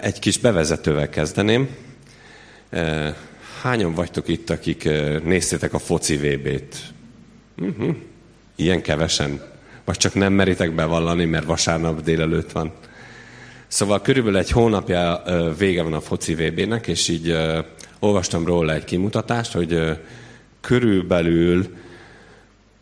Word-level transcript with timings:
Egy 0.00 0.18
kis 0.18 0.38
bevezetővel 0.38 1.08
kezdeném. 1.08 1.68
Hányan 3.62 3.94
vagytok 3.94 4.28
itt, 4.28 4.50
akik 4.50 4.84
néztétek 5.24 5.72
a 5.72 5.78
foci 5.78 6.16
VB-t? 6.16 6.76
Uh-huh. 7.58 7.96
Ilyen 8.56 8.82
kevesen? 8.82 9.40
Vagy 9.84 9.96
csak 9.96 10.14
nem 10.14 10.32
meritek 10.32 10.74
bevallani, 10.74 11.24
mert 11.24 11.44
vasárnap 11.44 12.02
délelőtt 12.02 12.52
van? 12.52 12.72
Szóval 13.66 14.00
körülbelül 14.00 14.38
egy 14.38 14.50
hónapja 14.50 15.22
vége 15.58 15.82
van 15.82 15.92
a 15.92 16.00
foci 16.00 16.34
VB-nek, 16.34 16.86
és 16.86 17.08
így 17.08 17.36
olvastam 17.98 18.46
róla 18.46 18.72
egy 18.72 18.84
kimutatást, 18.84 19.52
hogy 19.52 20.00
körülbelül 20.60 21.76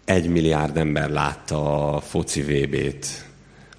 egy 0.04 0.28
milliárd 0.28 0.76
ember 0.76 1.10
látta 1.10 1.88
a 1.94 2.00
foci 2.00 2.42
VB-t. 2.42 3.26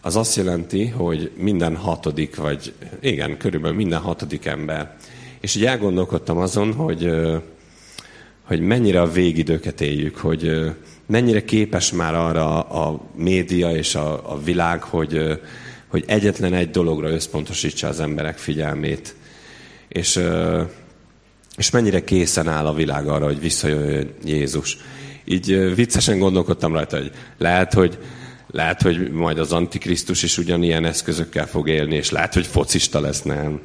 Az 0.02 0.16
azt 0.16 0.36
jelenti, 0.36 0.88
hogy 0.88 1.32
minden 1.36 1.76
hatodik, 1.76 2.36
vagy 2.36 2.74
igen, 3.00 3.38
körülbelül 3.38 3.78
minden 3.78 4.00
hatodik 4.00 4.46
ember. 4.46 4.96
És 5.40 5.56
így 5.56 5.66
elgondolkodtam 5.66 6.38
azon, 6.38 6.74
hogy, 6.74 7.12
hogy 8.44 8.60
mennyire 8.60 9.02
a 9.02 9.12
végidőket 9.12 9.82
éljük, 9.82 10.18
hogy 10.18 10.72
mennyire 11.06 11.44
képes 11.44 11.92
már 11.92 12.16
arra 12.16 12.62
a 12.62 13.02
média 13.16 13.72
és 13.76 13.96
a, 13.96 14.32
a 14.32 14.42
világ, 14.44 14.84
hogy, 14.84 15.40
hogy 15.88 16.04
egyetlen 16.08 16.54
egy 16.54 16.70
dologra 16.70 17.10
összpontosítsa 17.10 17.88
az 17.88 18.00
emberek 18.00 18.38
figyelmét. 18.38 19.16
És, 19.88 20.20
és 21.58 21.70
mennyire 21.70 22.04
készen 22.04 22.48
áll 22.48 22.66
a 22.66 22.74
világ 22.74 23.08
arra, 23.08 23.26
hogy 23.26 23.40
visszajöjjön 23.40 24.14
Jézus. 24.26 24.78
Így 25.26 25.76
viccesen 25.76 26.20
gondolkodtam 26.20 26.74
rajta, 26.74 26.98
hogy 26.98 27.12
lehet, 27.38 27.74
hogy 27.74 27.98
lehet, 28.52 28.82
hogy 28.82 29.12
majd 29.12 29.40
az 29.40 29.52
Antikrisztus 29.52 30.24
is 30.24 30.38
ugyanilyen 30.38 30.86
eszközökkel 30.86 31.48
fog 31.48 31.70
élni, 31.70 31.96
és 31.96 32.12
lehet, 32.12 32.34
hogy 32.34 32.48
focista 32.48 33.00
lesz, 33.00 33.22
nem. 33.22 33.60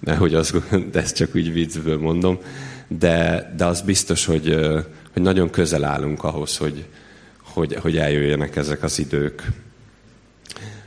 De, 0.00 0.14
hogy 0.14 0.34
az, 0.34 0.54
de 0.92 1.00
ezt 1.00 1.16
csak 1.16 1.34
úgy 1.34 1.52
viccből 1.52 1.98
mondom. 1.98 2.38
De, 2.88 3.52
de 3.56 3.64
az 3.64 3.80
biztos, 3.80 4.24
hogy, 4.24 4.54
hogy 5.12 5.22
nagyon 5.22 5.50
közel 5.50 5.84
állunk 5.84 6.24
ahhoz, 6.24 6.56
hogy, 6.56 6.84
hogy, 7.42 7.74
hogy 7.74 7.96
eljöjjenek 7.96 8.56
ezek 8.56 8.82
az 8.82 8.98
idők. 8.98 9.42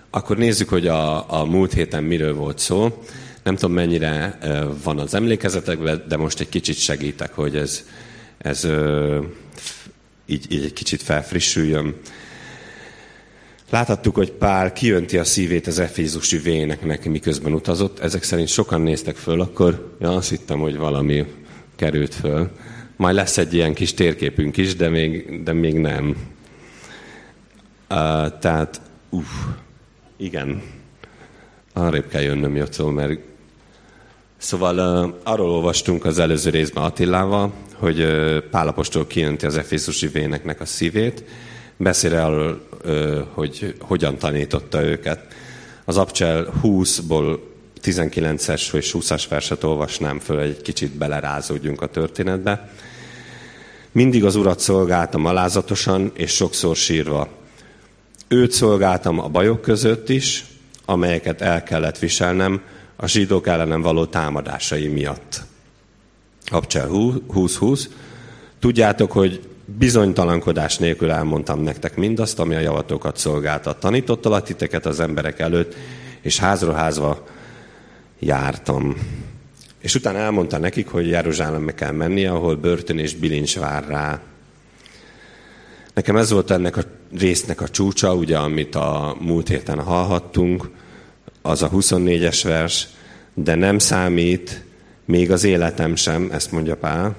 Akkor 0.10 0.38
nézzük, 0.38 0.70
hogy 0.70 0.88
a, 0.88 1.34
a 1.40 1.45
múlt 1.45 1.73
héten 1.73 2.04
miről 2.04 2.36
volt 2.36 2.60
szó. 2.60 3.04
Nem 3.44 3.56
tudom, 3.56 3.73
mennyire 3.73 4.38
van 4.84 5.00
az 5.00 5.14
emlékezetekben, 5.14 6.04
de 6.08 6.17
most 6.17 6.40
egy 6.40 6.50
kicsit 6.50 6.78
segítek, 6.78 7.34
hogy 7.34 7.56
ez, 7.56 7.86
ez 8.38 8.67
így, 10.26 10.45
így 10.50 10.64
egy 10.64 10.73
kicsit 10.73 11.02
felfrissüljön. 11.02 11.95
Láthattuk, 13.70 14.16
hogy 14.16 14.31
Pál 14.31 14.73
kijönti 14.73 15.17
a 15.17 15.23
szívét 15.23 15.67
az 15.67 15.80
Efézusi 15.80 16.38
véneknek, 16.38 17.06
miközben 17.06 17.53
utazott. 17.53 18.00
Ezek 18.00 18.23
szerint 18.23 18.48
sokan 18.48 18.81
néztek 18.81 19.16
föl, 19.16 19.42
akkor 19.42 19.95
ja, 20.00 20.16
azt 20.16 20.30
hittem, 20.30 20.59
hogy 20.59 20.78
valami 20.78 21.26
került 21.76 22.14
föl. 22.14 22.50
Majd 22.95 23.16
lesz 23.16 23.38
egy 23.38 23.53
ilyen 23.53 23.73
kis 23.73 23.94
térképünk 23.94 24.58
is, 24.58 24.76
de 24.76 24.89
még, 24.89 25.44
de 25.44 25.53
még 25.53 25.73
nem. 25.73 26.08
Uh, 27.89 28.39
tehát, 28.39 28.81
uff, 29.09 29.28
igen, 30.17 30.61
arrébb 31.73 32.08
kell 32.08 32.22
jönnöm, 32.22 32.56
Jocó, 32.56 32.89
mert 32.89 33.20
Szóval 34.38 35.06
uh, 35.06 35.16
arról 35.23 35.50
olvastunk 35.50 36.06
az 36.06 36.20
előző 36.20 36.50
részben 36.50 36.83
Attilával, 36.83 37.54
hogy 37.76 38.00
uh, 38.00 38.38
Pálapostól 38.38 39.08
kijönti 39.08 39.45
az 39.45 39.58
Efészusi 39.58 40.08
véneknek 40.08 40.61
a 40.61 40.66
szívét, 40.66 41.23
beszél 41.78 42.16
arról, 42.16 42.61
uh, 42.69 42.69
hogy 43.34 43.76
hogyan 43.80 44.18
tanította 44.18 44.84
őket. 44.84 45.34
Az 45.86 45.98
Abcsel 45.98 46.54
20-ból 46.64 47.40
19-es 47.84 48.74
és 48.74 48.96
20-as 48.98 49.26
verset 49.30 49.64
olvasnám 49.64 50.20
föl, 50.20 50.40
egy 50.40 50.62
kicsit 50.62 50.92
belerázódjunk 50.92 51.82
a 51.82 51.88
történetbe. 51.88 52.72
Mindig 53.92 54.26
az 54.26 54.36
Urat 54.36 54.60
szolgáltam 54.60 55.26
alázatosan 55.26 56.12
és 56.14 56.32
sokszor 56.32 56.76
sírva. 56.76 57.28
Őt 58.28 58.52
szolgáltam 58.52 59.20
a 59.20 59.28
bajok 59.28 59.62
között 59.62 60.10
is, 60.10 60.45
amelyeket 60.86 61.42
el 61.42 61.64
kellett 61.64 62.00
viselnem 62.00 62.62
a 62.95 63.08
zsidók 63.08 63.48
ellenem 63.48 63.82
való 63.82 64.06
támadásai 64.06 64.88
miatt. 64.88 65.42
Abcsel 66.45 66.88
20-20. 66.92 67.86
Tudjátok, 68.60 69.12
hogy 69.12 69.42
bizonytalankodás 69.78 70.78
nélkül 70.78 71.12
elmondtam 71.12 71.62
nektek 71.62 71.96
mindazt, 71.96 72.40
ami 72.40 72.56
a 72.56 72.60
javatokat 72.60 73.18
szolgáltat. 73.18 73.80
Tanítottalak 73.80 74.44
titeket 74.44 74.86
az 74.86 75.00
emberek 75.00 75.40
előtt, 75.40 75.76
és 76.22 76.40
házról 76.40 76.74
házva 76.74 77.28
jártam. 78.20 78.96
És 79.80 79.96
utána 79.96 80.18
elmondta 80.18 80.58
nekik, 80.58 80.88
hogy 80.88 81.08
Jeruzsálembe 81.08 81.74
kell 81.74 81.92
mennie, 81.92 82.32
ahol 82.32 82.56
börtön 82.56 82.98
és 82.98 83.16
bilincs 83.16 83.60
vár 83.60 83.88
rá. 83.88 84.22
Nekem 85.94 86.16
ez 86.16 86.32
volt 86.32 86.52
ennek 86.52 86.78
a 86.78 86.82
résznek 87.20 87.62
a 87.62 87.70
csúcsa, 87.70 88.14
ugye, 88.14 88.38
amit 88.38 88.76
a 88.76 89.18
múlt 89.20 89.48
héten 89.48 89.80
hallhattunk, 89.80 90.70
az 91.42 91.62
a 91.62 91.70
24-es 91.70 92.40
vers, 92.44 92.88
de 93.34 93.56
nem 93.56 93.80
számít 93.80 94.64
még 95.06 95.32
az 95.32 95.44
életem 95.44 95.96
sem, 95.96 96.30
ezt 96.32 96.52
mondja 96.52 96.76
Pál, 96.76 97.16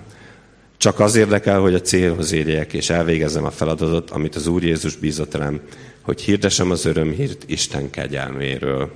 csak 0.80 1.00
az 1.00 1.16
érdekel, 1.16 1.60
hogy 1.60 1.74
a 1.74 1.80
célhoz 1.80 2.32
érjek, 2.32 2.72
és 2.72 2.90
elvégezzem 2.90 3.44
a 3.44 3.50
feladatot, 3.50 4.10
amit 4.10 4.36
az 4.36 4.46
Úr 4.46 4.62
Jézus 4.62 4.96
bízott 4.96 5.34
rám, 5.34 5.60
hogy 6.00 6.20
hirdessem 6.20 6.70
az 6.70 6.84
örömhírt 6.84 7.44
Isten 7.46 7.90
kegyelméről. 7.90 8.90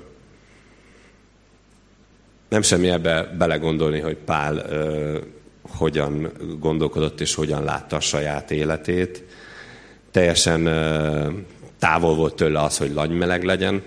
Nem 2.48 2.62
semmi 2.62 2.88
ebbe 2.88 3.34
belegondolni, 3.38 4.00
hogy 4.00 4.16
Pál 4.16 4.56
ö, 4.56 5.18
hogyan 5.62 6.32
gondolkodott 6.58 7.20
és 7.20 7.34
hogyan 7.34 7.64
látta 7.64 7.96
a 7.96 8.00
saját 8.00 8.50
életét. 8.50 9.24
Teljesen 10.10 10.66
ö, 10.66 11.30
távol 11.78 12.14
volt 12.14 12.34
tőle 12.34 12.62
az, 12.62 12.76
hogy 12.76 12.92
lanymeleg 12.92 13.44
legyen, 13.44 13.82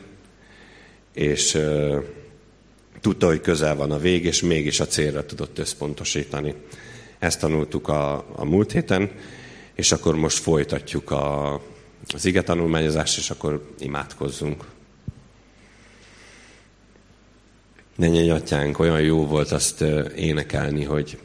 és 1.13 1.53
ö, 1.53 1.97
tudta, 3.01 3.25
hogy 3.25 3.41
közel 3.41 3.75
van 3.75 3.91
a 3.91 3.99
vég, 3.99 4.25
és 4.25 4.41
mégis 4.41 4.79
a 4.79 4.87
célra 4.87 5.25
tudott 5.25 5.59
összpontosítani. 5.59 6.55
Ezt 7.19 7.39
tanultuk 7.39 7.87
a, 7.87 8.25
a 8.35 8.45
múlt 8.45 8.71
héten, 8.71 9.11
és 9.73 9.91
akkor 9.91 10.15
most 10.15 10.37
folytatjuk 10.37 11.11
a, 11.11 11.53
az 12.13 12.25
ige 12.25 12.43
tanulmányozást, 12.43 13.17
és 13.17 13.29
akkor 13.29 13.73
imádkozzunk. 13.79 14.65
Menjen, 17.95 18.35
atyánk, 18.35 18.79
olyan 18.79 19.01
jó 19.01 19.25
volt 19.25 19.51
azt 19.51 19.81
énekelni, 20.15 20.83
hogy, 20.83 21.19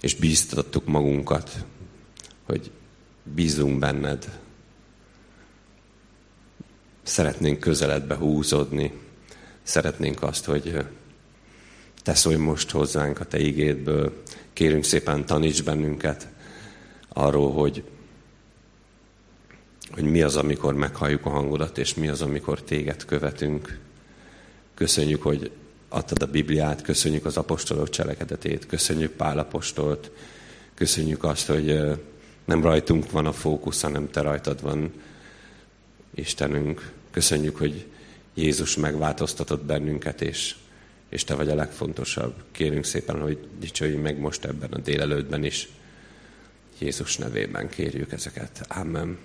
és 0.00 0.14
bíztattuk 0.14 0.86
magunkat, 0.86 1.64
hogy 2.46 2.70
bízunk 3.22 3.78
benned. 3.78 4.38
Szeretnénk 7.02 7.60
közeledbe 7.60 8.14
húzódni. 8.14 8.92
Szeretnénk 9.62 10.22
azt, 10.22 10.44
hogy 10.44 10.84
te 12.02 12.14
szólj 12.14 12.36
most 12.36 12.70
hozzánk 12.70 13.20
a 13.20 13.24
te 13.24 13.38
igédből. 13.38 14.22
Kérünk 14.58 14.84
szépen, 14.84 15.26
taníts 15.26 15.62
bennünket 15.62 16.28
arról, 17.08 17.52
hogy, 17.52 17.82
hogy 19.90 20.04
mi 20.04 20.22
az, 20.22 20.36
amikor 20.36 20.74
meghalljuk 20.74 21.26
a 21.26 21.30
hangodat, 21.30 21.78
és 21.78 21.94
mi 21.94 22.08
az, 22.08 22.22
amikor 22.22 22.62
téged 22.62 23.04
követünk. 23.04 23.78
Köszönjük, 24.74 25.22
hogy 25.22 25.50
adtad 25.88 26.22
a 26.22 26.26
Bibliát, 26.26 26.82
köszönjük 26.82 27.24
az 27.24 27.36
apostolok 27.36 27.90
cselekedetét, 27.90 28.66
köszönjük 28.66 29.12
Pál 29.12 29.38
apostolt, 29.38 30.10
köszönjük 30.74 31.24
azt, 31.24 31.46
hogy 31.46 31.80
nem 32.44 32.62
rajtunk 32.62 33.10
van 33.10 33.26
a 33.26 33.32
fókusz, 33.32 33.80
hanem 33.80 34.10
te 34.10 34.20
rajtad 34.20 34.62
van, 34.62 34.92
Istenünk. 36.14 36.92
Köszönjük, 37.10 37.56
hogy 37.56 37.86
Jézus 38.34 38.76
megváltoztatott 38.76 39.64
bennünket, 39.64 40.22
és, 40.22 40.54
és 41.08 41.24
te 41.24 41.34
vagy 41.34 41.48
a 41.48 41.54
legfontosabb. 41.54 42.34
Kérünk 42.52 42.84
szépen, 42.84 43.20
hogy 43.20 43.48
dicsőj 43.58 43.94
meg 43.94 44.18
most 44.18 44.44
ebben 44.44 44.70
a 44.70 44.78
délelőttben 44.78 45.44
is. 45.44 45.68
Jézus 46.78 47.16
nevében 47.16 47.68
kérjük 47.68 48.12
ezeket. 48.12 48.66
Amen. 48.68 49.18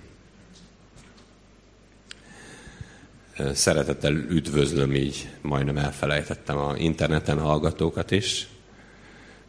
Szeretettel 3.53 4.13
üdvözlöm 4.13 4.95
így, 4.95 5.30
majdnem 5.41 5.77
elfelejtettem 5.77 6.57
a 6.57 6.77
interneten 6.77 7.39
hallgatókat 7.39 8.12
is. 8.12 8.47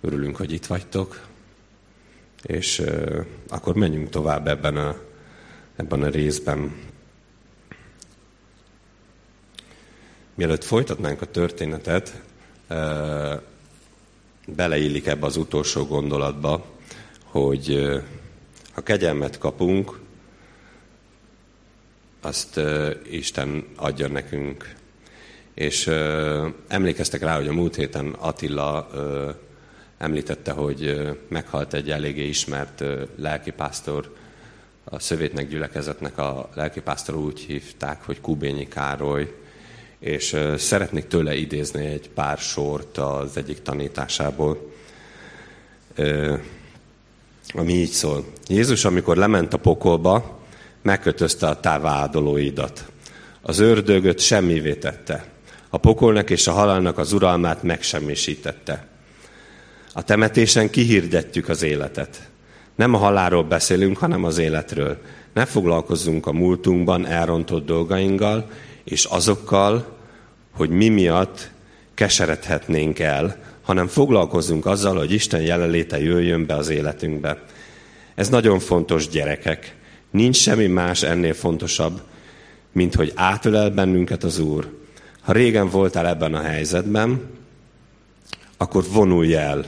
Örülünk, 0.01 0.37
hogy 0.37 0.53
itt 0.53 0.67
vagytok. 0.67 1.27
És 2.43 2.83
akkor 3.49 3.75
menjünk 3.75 4.11
tovább 4.11 4.49
ebben 4.49 4.77
a, 4.77 4.97
ebben 5.77 6.03
a 6.03 6.09
részben. 6.09 6.77
Mielőtt 10.37 10.65
folytatnánk 10.65 11.23
a 11.23 11.27
történetet, 11.27 12.21
beleillik 14.47 15.07
ebbe 15.07 15.27
az 15.27 15.37
utolsó 15.37 15.85
gondolatba, 15.85 16.65
hogy 17.25 17.91
ha 18.73 18.83
kegyelmet 18.83 19.39
kapunk, 19.39 19.99
azt 22.21 22.61
Isten 23.11 23.65
adja 23.77 24.09
nekünk. 24.09 24.75
És 25.55 25.87
emlékeztek 26.69 27.23
rá, 27.23 27.37
hogy 27.37 27.49
a 27.49 27.53
múlt 27.53 27.75
héten 27.75 28.09
Attila 28.09 28.89
említette, 29.99 30.53
hogy 30.53 31.11
meghalt 31.29 31.75
egy 31.75 31.91
eléggé 31.91 32.29
ismert 32.29 32.85
lelkipásztor, 33.17 34.15
a 34.85 34.99
szövétnek 34.99 35.49
gyülekezetnek 35.49 36.19
a 36.19 36.51
lelkipásztor 36.55 37.15
úgy 37.15 37.41
hívták, 37.41 38.03
hogy 38.03 38.21
Kubényi 38.21 38.69
Károly, 38.69 39.43
és 40.05 40.37
szeretnék 40.57 41.07
tőle 41.07 41.35
idézni 41.35 41.87
egy 41.87 42.11
pár 42.11 42.39
sort 42.39 42.99
az 42.99 43.37
egyik 43.37 43.63
tanításából, 43.63 44.73
ami 47.55 47.73
így 47.73 47.91
szól. 47.91 48.25
Jézus, 48.49 48.85
amikor 48.85 49.17
lement 49.17 49.55
a 49.55 49.59
pokolba, 49.59 50.41
megkötözte 50.83 51.47
a 51.47 51.61
távádolóidat. 51.61 52.85
Az 53.43 53.59
ördögöt 53.59 54.19
semmivé 54.19 54.75
tette. 54.75 55.25
A 55.69 55.79
pokolnak 55.79 56.31
és 56.31 56.47
a 56.47 56.53
halálnak 56.53 56.99
az 56.99 57.13
uralmát 57.13 57.63
megsemmisítette. 57.63 58.87
A 59.93 60.03
temetésen 60.03 60.71
kihirdetjük 60.71 61.49
az 61.49 61.63
életet. 61.63 62.29
Nem 62.75 62.95
a 62.95 62.99
halálról 62.99 63.45
beszélünk, 63.45 63.99
hanem 63.99 64.25
az 64.25 64.39
életről. 64.39 64.99
Ne 65.33 65.45
foglalkozzunk 65.45 66.27
a 66.27 66.33
múltunkban 66.33 67.07
elrontott 67.07 67.67
dolgainkkal, 67.67 68.51
és 68.85 69.05
azokkal, 69.05 69.94
hogy 70.57 70.71
mi 70.71 70.89
miatt 70.89 71.51
keseredhetnénk 71.95 72.99
el, 72.99 73.37
hanem 73.63 73.87
foglalkozzunk 73.87 74.67
azzal, 74.67 74.97
hogy 74.97 75.13
Isten 75.13 75.41
jelenléte 75.41 76.01
jöjjön 76.01 76.47
be 76.47 76.55
az 76.55 76.69
életünkbe. 76.69 77.43
Ez 78.15 78.29
nagyon 78.29 78.59
fontos, 78.59 79.09
gyerekek. 79.09 79.77
Nincs 80.11 80.37
semmi 80.37 80.67
más 80.67 81.03
ennél 81.03 81.35
fontosabb, 81.35 82.01
mint 82.73 82.95
hogy 82.95 83.13
átölel 83.15 83.71
bennünket 83.71 84.25
az 84.25 84.39
Úr. 84.39 84.69
Ha 85.21 85.33
régen 85.33 85.69
voltál 85.69 86.07
ebben 86.07 86.35
a 86.35 86.41
helyzetben, 86.41 87.21
akkor 88.57 88.85
vonulj 88.93 89.35
el, 89.35 89.65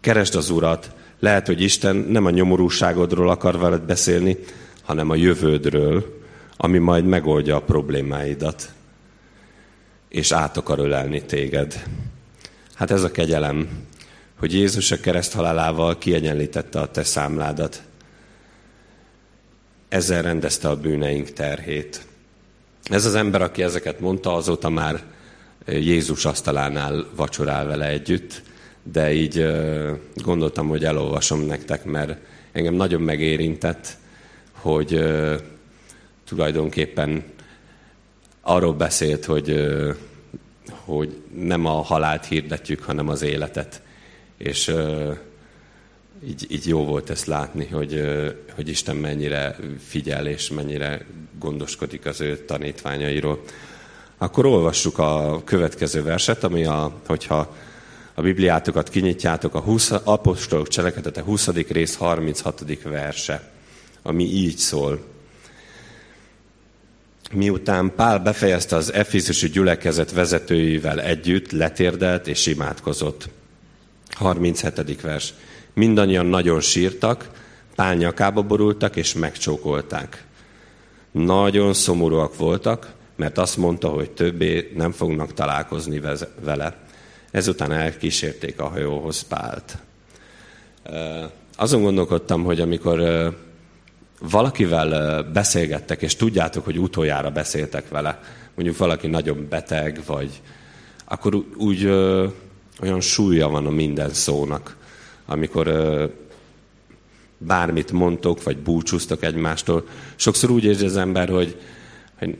keresd 0.00 0.34
az 0.34 0.50
Urat. 0.50 0.90
Lehet, 1.18 1.46
hogy 1.46 1.60
Isten 1.60 1.96
nem 1.96 2.24
a 2.24 2.30
nyomorúságodról 2.30 3.28
akar 3.28 3.58
veled 3.58 3.82
beszélni, 3.82 4.36
hanem 4.82 5.10
a 5.10 5.14
jövődről, 5.14 6.20
ami 6.56 6.78
majd 6.78 7.04
megoldja 7.04 7.56
a 7.56 7.62
problémáidat, 7.62 8.72
és 10.10 10.32
át 10.32 10.56
akar 10.56 10.78
ölelni 10.78 11.22
téged. 11.22 11.84
Hát 12.74 12.90
ez 12.90 13.02
a 13.02 13.10
kegyelem, 13.10 13.68
hogy 14.38 14.52
Jézus 14.54 14.90
a 14.90 15.00
kereszt 15.00 15.32
halálával 15.32 15.98
kiegyenlítette 15.98 16.80
a 16.80 16.90
te 16.90 17.02
számládat. 17.02 17.82
Ezzel 19.88 20.22
rendezte 20.22 20.68
a 20.68 20.76
bűneink 20.76 21.32
terhét. 21.32 22.06
Ez 22.82 23.04
az 23.04 23.14
ember, 23.14 23.42
aki 23.42 23.62
ezeket 23.62 24.00
mondta, 24.00 24.34
azóta 24.34 24.68
már 24.68 25.02
Jézus 25.66 26.24
asztalánál 26.24 27.06
vacsorál 27.16 27.66
vele 27.66 27.88
együtt, 27.88 28.42
de 28.82 29.12
így 29.12 29.46
gondoltam, 30.14 30.68
hogy 30.68 30.84
elolvasom 30.84 31.40
nektek, 31.40 31.84
mert 31.84 32.18
engem 32.52 32.74
nagyon 32.74 33.02
megérintett, 33.02 33.96
hogy 34.52 35.04
tulajdonképpen 36.24 37.24
arról 38.50 38.72
beszélt, 38.72 39.24
hogy, 39.24 39.70
hogy 40.84 41.22
nem 41.34 41.66
a 41.66 41.82
halált 41.82 42.26
hirdetjük, 42.26 42.82
hanem 42.82 43.08
az 43.08 43.22
életet. 43.22 43.82
És 44.38 44.74
így, 46.26 46.46
így 46.48 46.66
jó 46.66 46.84
volt 46.84 47.10
ezt 47.10 47.26
látni, 47.26 47.66
hogy, 47.66 48.04
hogy 48.54 48.68
Isten 48.68 48.96
mennyire 48.96 49.56
figyel 49.86 50.26
és 50.26 50.50
mennyire 50.50 51.06
gondoskodik 51.38 52.06
az 52.06 52.20
ő 52.20 52.36
tanítványairól. 52.36 53.42
Akkor 54.18 54.46
olvassuk 54.46 54.98
a 54.98 55.42
következő 55.44 56.02
verset, 56.02 56.44
ami 56.44 56.64
a, 56.64 57.00
hogyha 57.06 57.54
a 58.14 58.22
Bibliátokat 58.22 58.88
kinyitjátok, 58.88 59.54
a 59.54 59.60
20, 59.60 59.90
apostolok 59.90 60.68
cselekedete 60.68 61.22
20. 61.22 61.48
rész 61.48 61.96
36. 61.96 62.82
verse, 62.82 63.50
ami 64.02 64.24
így 64.24 64.56
szól. 64.56 65.00
Miután 67.32 67.94
Pál 67.94 68.18
befejezte 68.18 68.76
az 68.76 68.92
Efézusi 68.92 69.48
gyülekezet 69.48 70.12
vezetőivel 70.12 71.00
együtt, 71.00 71.50
letérdelt 71.50 72.26
és 72.26 72.46
imádkozott. 72.46 73.28
37. 74.10 75.00
vers. 75.00 75.34
Mindannyian 75.74 76.26
nagyon 76.26 76.60
sírtak, 76.60 77.30
Pál 77.74 77.94
nyakába 77.94 78.42
borultak 78.42 78.96
és 78.96 79.14
megcsókolták. 79.14 80.24
Nagyon 81.10 81.72
szomorúak 81.72 82.36
voltak, 82.36 82.92
mert 83.16 83.38
azt 83.38 83.56
mondta, 83.56 83.88
hogy 83.88 84.10
többé 84.10 84.72
nem 84.76 84.92
fognak 84.92 85.34
találkozni 85.34 86.00
vele. 86.44 86.76
Ezután 87.30 87.72
elkísérték 87.72 88.60
a 88.60 88.68
hajóhoz 88.68 89.22
Pált. 89.22 89.78
Azon 91.56 91.82
gondolkodtam, 91.82 92.44
hogy 92.44 92.60
amikor 92.60 93.00
valakivel 94.20 95.22
beszélgettek, 95.22 96.02
és 96.02 96.16
tudjátok, 96.16 96.64
hogy 96.64 96.78
utoljára 96.78 97.30
beszéltek 97.30 97.88
vele, 97.88 98.22
mondjuk 98.54 98.78
valaki 98.78 99.06
nagyon 99.06 99.46
beteg, 99.48 100.00
vagy 100.06 100.40
akkor 101.04 101.44
úgy 101.56 101.84
olyan 102.80 103.00
súlya 103.00 103.48
van 103.48 103.66
a 103.66 103.70
minden 103.70 104.10
szónak 104.10 104.78
amikor 105.30 105.68
bármit 107.38 107.92
mondtok, 107.92 108.42
vagy 108.42 108.58
búcsúztok 108.58 109.22
egymástól. 109.22 109.86
Sokszor 110.16 110.50
úgy 110.50 110.64
érzi 110.64 110.84
az 110.84 110.96
ember, 110.96 111.28
hogy, 111.28 111.60
hogy 112.18 112.36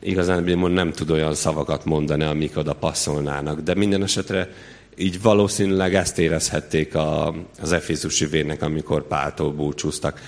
igazán 0.00 0.42
nem 0.58 0.92
tud 0.92 1.10
olyan 1.10 1.34
szavakat 1.34 1.84
mondani, 1.84 2.24
amik 2.24 2.56
oda 2.56 2.72
passzolnának. 2.72 3.60
De 3.60 3.74
minden 3.74 4.02
esetre 4.02 4.52
így 4.96 5.22
valószínűleg 5.22 5.94
ezt 5.94 6.18
érezhették 6.18 6.94
a, 6.94 7.34
az 7.60 7.72
Efézusi 7.72 8.26
vének, 8.26 8.62
amikor 8.62 9.06
Páltól 9.06 9.52
búcsúztak. 9.52 10.20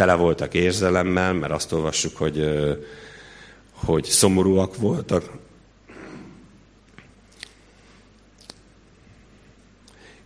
Tele 0.00 0.14
voltak 0.14 0.54
érzelemmel, 0.54 1.32
mert 1.32 1.52
azt 1.52 1.72
olvassuk, 1.72 2.16
hogy, 2.16 2.48
hogy 3.72 4.04
szomorúak 4.04 4.76
voltak. 4.76 5.30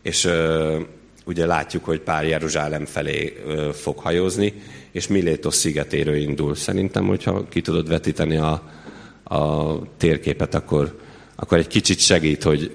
És 0.02 0.28
ugye 1.24 1.46
látjuk, 1.46 1.84
hogy 1.84 2.00
pár 2.00 2.26
Jeruzsálem 2.26 2.84
felé 2.84 3.42
fog 3.72 3.98
hajózni, 3.98 4.62
és 4.90 5.06
Milétos 5.06 5.54
szigetéről 5.54 6.16
indul. 6.16 6.54
Szerintem, 6.54 7.06
hogyha 7.06 7.48
ki 7.48 7.60
tudod 7.60 7.88
vetíteni 7.88 8.36
a, 8.36 8.70
a 9.24 9.78
térképet, 9.96 10.54
akkor, 10.54 10.98
akkor 11.36 11.58
egy 11.58 11.66
kicsit 11.66 11.98
segít, 11.98 12.42
hogy 12.42 12.72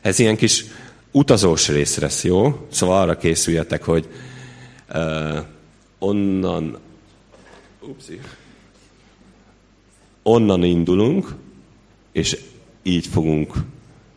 ez 0.00 0.18
ilyen 0.18 0.36
kis 0.36 0.64
utazós 1.10 1.68
rész 1.68 1.98
lesz, 1.98 2.24
jó? 2.24 2.66
Szóval 2.70 3.00
arra 3.00 3.16
készüljetek, 3.16 3.84
hogy 3.84 4.08
uh, 4.94 5.38
onnan 6.02 6.78
upsi, 7.80 8.20
onnan 10.22 10.62
indulunk, 10.64 11.34
és 12.12 12.38
így 12.82 13.06
fogunk 13.06 13.52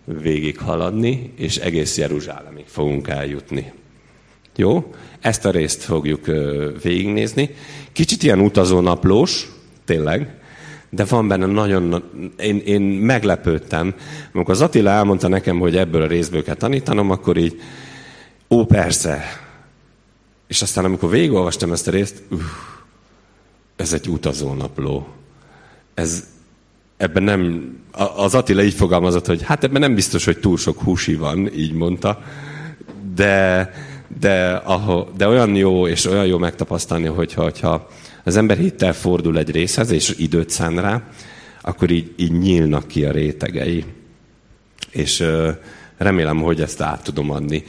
végig 0.05 0.57
haladni, 0.57 1.33
és 1.35 1.57
egész 1.57 1.97
Jeruzsálemig 1.97 2.65
fogunk 2.67 3.07
eljutni. 3.07 3.73
Jó? 4.55 4.93
Ezt 5.19 5.45
a 5.45 5.51
részt 5.51 5.83
fogjuk 5.83 6.25
végignézni. 6.81 7.49
Kicsit 7.91 8.23
ilyen 8.23 8.39
utazónaplós, 8.39 9.51
tényleg, 9.83 10.39
de 10.89 11.03
van 11.03 11.27
benne 11.27 11.45
nagyon, 11.45 12.03
én, 12.37 12.57
én 12.57 12.81
meglepődtem. 12.81 13.95
Amikor 14.33 14.53
az 14.53 14.61
Attila 14.61 14.89
elmondta 14.89 15.27
nekem, 15.27 15.59
hogy 15.59 15.77
ebből 15.77 16.01
a 16.01 16.07
részből 16.07 16.43
kell 16.43 16.55
tanítanom, 16.55 17.11
akkor 17.11 17.37
így, 17.37 17.61
ó, 18.49 18.65
persze. 18.65 19.44
És 20.47 20.61
aztán 20.61 20.85
amikor 20.85 21.09
végigolvastam 21.09 21.71
ezt 21.71 21.87
a 21.87 21.91
részt, 21.91 22.23
uh, 22.29 22.41
ez 23.75 23.93
egy 23.93 24.07
utazónapló. 24.07 25.07
Ez, 25.93 26.27
ebben 26.97 27.23
nem, 27.23 27.73
az 28.15 28.35
Attila 28.35 28.63
így 28.63 28.73
fogalmazott, 28.73 29.25
hogy 29.25 29.43
hát 29.43 29.63
ebben 29.63 29.81
nem 29.81 29.95
biztos, 29.95 30.25
hogy 30.25 30.39
túl 30.39 30.57
sok 30.57 30.81
húsi 30.81 31.15
van, 31.15 31.53
így 31.53 31.73
mondta, 31.73 32.21
de, 33.15 33.71
de, 34.19 34.51
ahol, 34.51 35.11
de 35.17 35.27
olyan 35.27 35.55
jó, 35.55 35.87
és 35.87 36.05
olyan 36.05 36.25
jó 36.25 36.37
megtapasztalni, 36.37 37.07
hogyha, 37.07 37.43
hogyha 37.43 37.87
az 38.23 38.37
ember 38.37 38.57
hittel 38.57 38.93
fordul 38.93 39.37
egy 39.37 39.51
részhez, 39.51 39.91
és 39.91 40.15
időt 40.17 40.49
szán 40.49 40.81
rá, 40.81 41.03
akkor 41.61 41.89
így, 41.89 42.13
így 42.15 42.31
nyílnak 42.31 42.87
ki 42.87 43.05
a 43.05 43.11
rétegei. 43.11 43.85
És 44.91 45.23
remélem, 45.97 46.41
hogy 46.41 46.61
ezt 46.61 46.81
át 46.81 47.03
tudom 47.03 47.31
adni, 47.31 47.63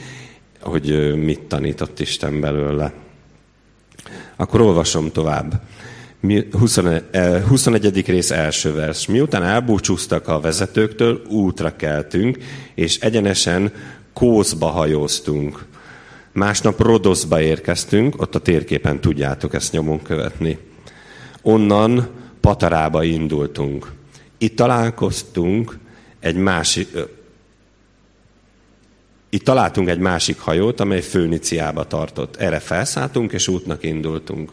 hogy 0.61 1.15
mit 1.15 1.39
tanított 1.39 1.99
Isten 1.99 2.39
belőle. 2.39 2.93
Akkor 4.35 4.61
olvasom 4.61 5.11
tovább. 5.11 5.61
21. 6.51 7.03
Eh, 7.11 8.03
rész 8.05 8.31
első 8.31 8.73
vers. 8.73 9.07
Miután 9.07 9.43
elbúcsúztak 9.43 10.27
a 10.27 10.39
vezetőktől, 10.39 11.21
útra 11.29 11.75
keltünk, 11.75 12.37
és 12.75 12.99
egyenesen 12.99 13.71
Kószba 14.13 14.67
hajóztunk. 14.67 15.65
Másnap 16.31 16.79
Rodoszba 16.79 17.41
érkeztünk, 17.41 18.21
ott 18.21 18.35
a 18.35 18.39
térképen 18.39 19.01
tudjátok 19.01 19.53
ezt 19.53 19.71
nyomon 19.71 20.01
követni. 20.01 20.57
Onnan 21.41 22.07
Patarába 22.41 23.03
indultunk. 23.03 23.91
Itt 24.37 24.55
találkoztunk 24.55 25.77
egy 26.19 26.35
másik, 26.35 26.87
itt 29.29 29.43
találtunk 29.43 29.89
egy 29.89 29.99
másik 29.99 30.39
hajót, 30.39 30.79
amely 30.79 31.01
Főniciába 31.01 31.83
tartott. 31.83 32.35
Erre 32.35 32.59
felszálltunk, 32.59 33.31
és 33.31 33.47
útnak 33.47 33.83
indultunk. 33.83 34.51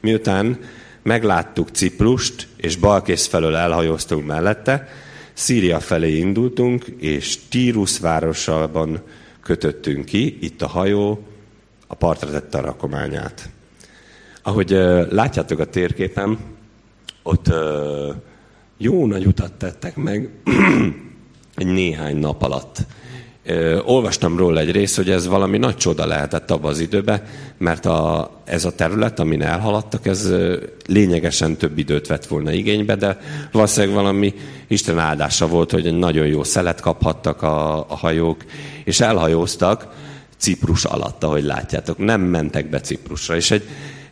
Miután 0.00 0.58
megláttuk 1.02 1.68
Ciprust, 1.68 2.48
és 2.56 2.76
Balkész 2.76 3.26
felől 3.26 3.56
elhajóztunk 3.56 4.26
mellette, 4.26 4.88
Szíria 5.32 5.80
felé 5.80 6.16
indultunk, 6.16 6.84
és 6.98 7.38
Tírus 7.48 7.98
városában 7.98 9.02
kötöttünk 9.42 10.04
ki, 10.04 10.38
itt 10.40 10.62
a 10.62 10.66
hajó 10.66 11.26
a 11.86 11.94
partra 11.94 12.30
tette 12.30 12.58
a 12.58 12.60
rakományát. 12.60 13.50
Ahogy 14.42 14.72
uh, 14.72 15.12
látjátok 15.12 15.58
a 15.58 15.64
térképen, 15.64 16.38
ott 17.22 17.48
uh, 17.48 18.14
jó 18.76 19.06
nagy 19.06 19.26
utat 19.26 19.52
tettek 19.52 19.96
meg 19.96 20.30
egy 21.54 21.66
néhány 21.66 22.16
nap 22.16 22.42
alatt 22.42 22.86
olvastam 23.84 24.36
róla 24.36 24.60
egy 24.60 24.70
részt, 24.70 24.96
hogy 24.96 25.10
ez 25.10 25.26
valami 25.26 25.58
nagy 25.58 25.76
csoda 25.76 26.06
lehetett 26.06 26.50
abban 26.50 26.70
az 26.70 26.80
időben, 26.80 27.22
mert 27.58 27.86
a, 27.86 28.30
ez 28.44 28.64
a 28.64 28.74
terület, 28.74 29.18
amin 29.18 29.42
elhaladtak, 29.42 30.06
ez 30.06 30.32
lényegesen 30.86 31.56
több 31.56 31.78
időt 31.78 32.06
vett 32.06 32.26
volna 32.26 32.52
igénybe, 32.52 32.96
de 32.96 33.18
valószínűleg 33.52 33.94
valami 33.94 34.34
Isten 34.68 34.98
áldása 34.98 35.46
volt, 35.46 35.70
hogy 35.70 35.86
egy 35.86 35.98
nagyon 35.98 36.26
jó 36.26 36.42
szelet 36.42 36.80
kaphattak 36.80 37.42
a, 37.42 37.78
a 37.78 37.96
hajók, 37.96 38.44
és 38.84 39.00
elhajóztak 39.00 39.86
Ciprus 40.38 40.84
alatt, 40.84 41.24
ahogy 41.24 41.44
látjátok. 41.44 41.98
Nem 41.98 42.20
mentek 42.20 42.68
be 42.70 42.80
Ciprusra. 42.80 43.36
És 43.36 43.50
egy, 43.50 43.62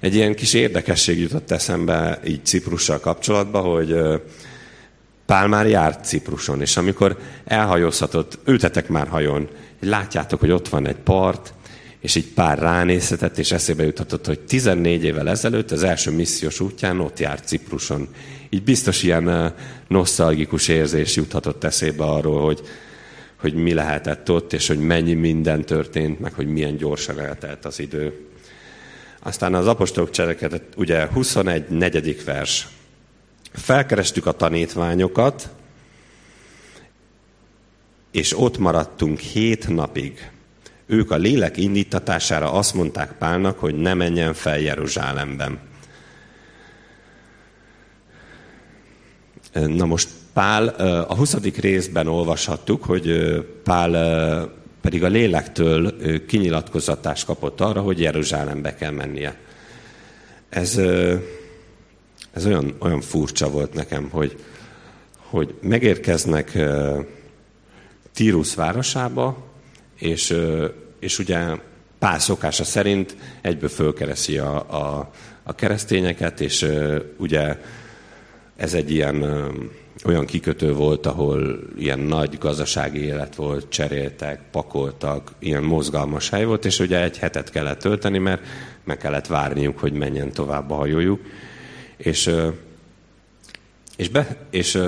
egy 0.00 0.14
ilyen 0.14 0.35
kis 0.35 0.52
érdekesség 0.52 1.19
jutott 1.19 1.50
eszembe 1.50 2.21
így 2.26 2.45
Ciprussal 2.45 3.00
kapcsolatban, 3.00 3.62
hogy 3.62 3.97
Pál 5.26 5.47
már 5.47 5.66
járt 5.66 6.04
Cipruson, 6.04 6.61
és 6.61 6.76
amikor 6.76 7.18
elhajózhatott, 7.45 8.38
ültetek 8.45 8.88
már 8.88 9.09
hajón, 9.09 9.49
látjátok, 9.80 10.40
hogy 10.40 10.50
ott 10.50 10.68
van 10.68 10.87
egy 10.87 10.97
part, 10.97 11.54
és 12.00 12.14
így 12.14 12.33
pár 12.35 12.59
ránézhetett, 12.59 13.38
és 13.38 13.52
eszébe 13.52 13.85
juthatott, 13.85 14.26
hogy 14.26 14.40
14 14.40 15.04
évvel 15.04 15.28
ezelőtt 15.28 15.71
az 15.71 15.83
első 15.83 16.11
missziós 16.11 16.61
útján 16.61 17.00
ott 17.00 17.18
járt 17.18 17.47
Cipruson. 17.47 18.09
Így 18.50 18.62
biztos 18.62 19.02
ilyen 19.02 19.54
nosztalgikus 19.88 20.68
érzés 20.68 21.16
juthatott 21.16 21.64
eszébe 21.64 22.04
arról, 22.04 22.45
hogy, 22.45 22.61
hogy 23.37 23.54
mi 23.54 23.75
lehetett 23.75 24.30
ott, 24.30 24.52
és 24.52 24.66
hogy 24.66 24.78
mennyi 24.78 25.14
minden 25.14 25.64
történt, 25.64 26.21
meg 26.21 26.33
hogy 26.33 26.47
milyen 26.47 26.76
gyorsan 26.76 27.21
eltelt 27.21 27.64
az 27.64 27.80
idő. 27.80 28.26
Aztán 29.23 29.54
az 29.54 29.66
apostolok 29.66 30.11
cselekedet, 30.11 30.62
ugye 30.76 31.06
21. 31.06 31.68
negyedik 31.68 32.25
vers. 32.25 32.68
Felkerestük 33.57 34.27
a 34.27 34.33
tanítványokat, 34.33 35.49
és 38.11 38.39
ott 38.39 38.59
maradtunk 38.59 39.19
hét 39.19 39.69
napig. 39.69 40.31
Ők 40.87 41.11
a 41.11 41.17
lélek 41.17 41.57
indítatására 41.57 42.53
azt 42.53 42.75
mondták 42.75 43.13
Pálnak, 43.13 43.59
hogy 43.59 43.75
ne 43.75 43.95
menjen 43.95 44.35
fel 44.35 44.59
Jeruzsálemben. 44.59 45.59
Na 49.53 49.85
most 49.85 50.09
Pál, 50.33 50.69
a 51.09 51.15
20. 51.15 51.35
részben 51.61 52.07
olvashattuk, 52.07 52.85
hogy 52.85 53.35
Pál 53.65 54.55
pedig 54.81 55.05
a 55.05 55.09
lélektől 55.09 55.97
kinyilatkozatást 56.27 57.25
kapott 57.25 57.61
arra, 57.61 57.81
hogy 57.81 58.01
Jeruzsálembe 58.01 58.75
kell 58.75 58.91
mennie. 58.91 59.37
Ez 60.49 60.81
ez 62.37 62.47
olyan, 62.47 62.75
olyan 62.78 63.00
furcsa 63.00 63.50
volt 63.50 63.75
nekem, 63.75 64.09
hogy, 64.11 64.37
hogy 65.16 65.55
megérkeznek 65.61 66.59
Tírus 68.14 68.55
városába, 68.55 69.37
és, 69.99 70.37
és 70.99 71.19
ugye 71.19 71.38
pár 71.99 72.21
szokása 72.21 72.64
szerint 72.64 73.16
egyből 73.40 73.69
fölkereszi 73.69 74.38
a, 74.38 74.57
a, 74.57 75.11
a 75.43 75.55
keresztényeket, 75.55 76.40
és 76.40 76.66
ugye 77.16 77.59
ez 78.57 78.75
egy 78.75 78.90
ilyen 78.90 79.25
olyan 80.05 80.26
kikötő 80.26 80.73
volt, 80.73 81.07
ahol 81.07 81.59
ilyen 81.78 81.99
nagy 81.99 82.38
gazdasági 82.38 83.05
élet 83.05 83.35
volt, 83.35 83.69
cseréltek, 83.69 84.40
pakoltak, 84.50 85.33
ilyen 85.38 85.62
mozgalmas 85.62 86.28
hely 86.28 86.45
volt, 86.45 86.64
és 86.64 86.78
ugye 86.78 87.02
egy 87.02 87.19
hetet 87.19 87.50
kellett 87.50 87.78
tölteni, 87.78 88.19
mert 88.19 88.43
meg 88.85 88.97
kellett 88.97 89.26
várniuk, 89.26 89.78
hogy 89.78 89.93
menjen 89.93 90.33
tovább 90.33 90.71
a 90.71 90.75
hajójuk. 90.75 91.21
És, 91.97 92.31
és, 93.97 94.09
be, 94.09 94.37
és 94.50 94.79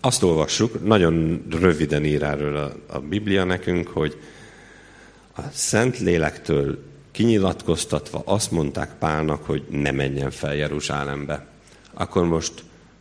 azt 0.00 0.22
olvassuk, 0.22 0.84
nagyon 0.84 1.46
röviden 1.50 2.04
ír 2.04 2.22
erről 2.22 2.56
a, 2.56 2.72
a 2.86 2.98
Biblia 2.98 3.44
nekünk, 3.44 3.88
hogy 3.88 4.20
a 5.36 5.40
Szent 5.52 5.98
Lélektől 5.98 6.78
kinyilatkoztatva 7.10 8.22
azt 8.24 8.50
mondták 8.50 8.98
Pálnak, 8.98 9.44
hogy 9.44 9.64
ne 9.70 9.90
menjen 9.90 10.30
fel 10.30 10.54
Jeruzsálembe. 10.54 11.46
Akkor 11.94 12.24
most 12.24 12.52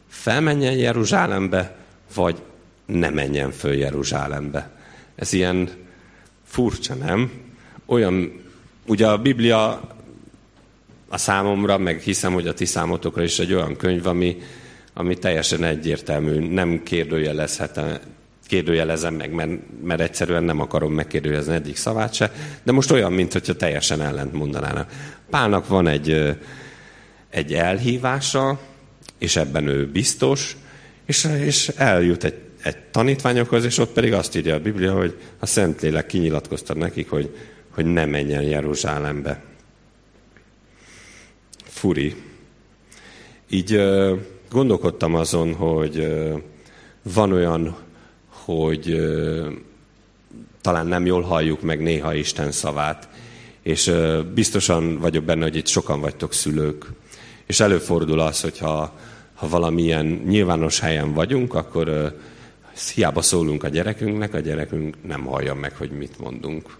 felmenjen 0.07 0.73
Jeruzsálembe, 0.73 1.75
vagy 2.13 2.41
ne 2.85 3.09
menjen 3.09 3.51
föl 3.51 3.73
Jeruzsálembe. 3.73 4.71
Ez 5.15 5.33
ilyen 5.33 5.69
furcsa, 6.45 6.93
nem? 6.93 7.31
Olyan, 7.85 8.41
ugye 8.85 9.07
a 9.07 9.17
Biblia 9.17 9.87
a 11.15 11.17
számomra, 11.17 11.77
meg 11.77 11.99
hiszem, 11.99 12.33
hogy 12.33 12.47
a 12.47 12.53
ti 12.53 12.65
számotokra 12.65 13.23
is 13.23 13.39
egy 13.39 13.53
olyan 13.53 13.75
könyv, 13.75 14.07
ami, 14.07 14.37
ami 14.93 15.17
teljesen 15.17 15.63
egyértelmű, 15.63 16.53
nem 16.53 16.83
kérdőjelezhetem, 16.83 17.97
kérdőjelezem 18.47 19.13
meg, 19.13 19.31
mert, 19.31 19.51
mert 19.83 20.01
egyszerűen 20.01 20.43
nem 20.43 20.59
akarom 20.59 20.93
megkérdőjelezni 20.93 21.53
egyik 21.53 21.75
szavát 21.75 22.13
se, 22.13 22.31
de 22.63 22.71
most 22.71 22.91
olyan, 22.91 23.13
mintha 23.13 23.39
teljesen 23.39 24.01
ellent 24.01 24.33
mondanának. 24.33 24.91
Pálnak 25.29 25.67
van 25.67 25.87
egy, 25.87 26.37
egy 27.29 27.53
elhívása, 27.53 28.59
és 29.19 29.35
ebben 29.35 29.67
ő 29.67 29.87
biztos, 29.87 30.57
és, 31.05 31.27
és 31.45 31.67
eljut 31.67 32.23
egy, 32.23 32.39
egy 32.63 32.77
tanítványokhoz, 32.77 33.65
és 33.65 33.77
ott 33.77 33.91
pedig 33.91 34.13
azt 34.13 34.35
írja 34.35 34.55
a 34.55 34.59
Biblia, 34.59 34.93
hogy 34.93 35.17
a 35.39 35.45
Szentlélek 35.45 36.05
kinyilatkozta 36.05 36.73
nekik, 36.73 37.09
hogy, 37.09 37.35
hogy 37.69 37.85
ne 37.85 38.05
menjen 38.05 38.43
Jeruzsálembe 38.43 39.53
furi. 41.75 42.15
Így 43.49 43.81
gondolkodtam 44.51 45.15
azon, 45.15 45.53
hogy 45.53 46.07
van 47.01 47.31
olyan, 47.31 47.75
hogy 48.29 49.01
talán 50.61 50.87
nem 50.87 51.05
jól 51.05 51.21
halljuk 51.21 51.61
meg 51.61 51.81
néha 51.81 52.13
Isten 52.13 52.51
szavát, 52.51 53.09
és 53.61 53.91
biztosan 54.33 54.99
vagyok 54.99 55.23
benne, 55.23 55.43
hogy 55.43 55.55
itt 55.55 55.67
sokan 55.67 56.01
vagytok 56.01 56.33
szülők, 56.33 56.85
és 57.45 57.59
előfordul 57.59 58.19
az, 58.19 58.41
hogyha 58.41 58.93
ha 59.33 59.47
valamilyen 59.47 60.05
nyilvános 60.05 60.79
helyen 60.79 61.13
vagyunk, 61.13 61.53
akkor 61.53 62.15
hiába 62.93 63.21
szólunk 63.21 63.63
a 63.63 63.69
gyerekünknek, 63.69 64.33
a 64.33 64.39
gyerekünk 64.39 64.95
nem 65.07 65.25
hallja 65.25 65.53
meg, 65.53 65.75
hogy 65.75 65.91
mit 65.91 66.19
mondunk. 66.19 66.77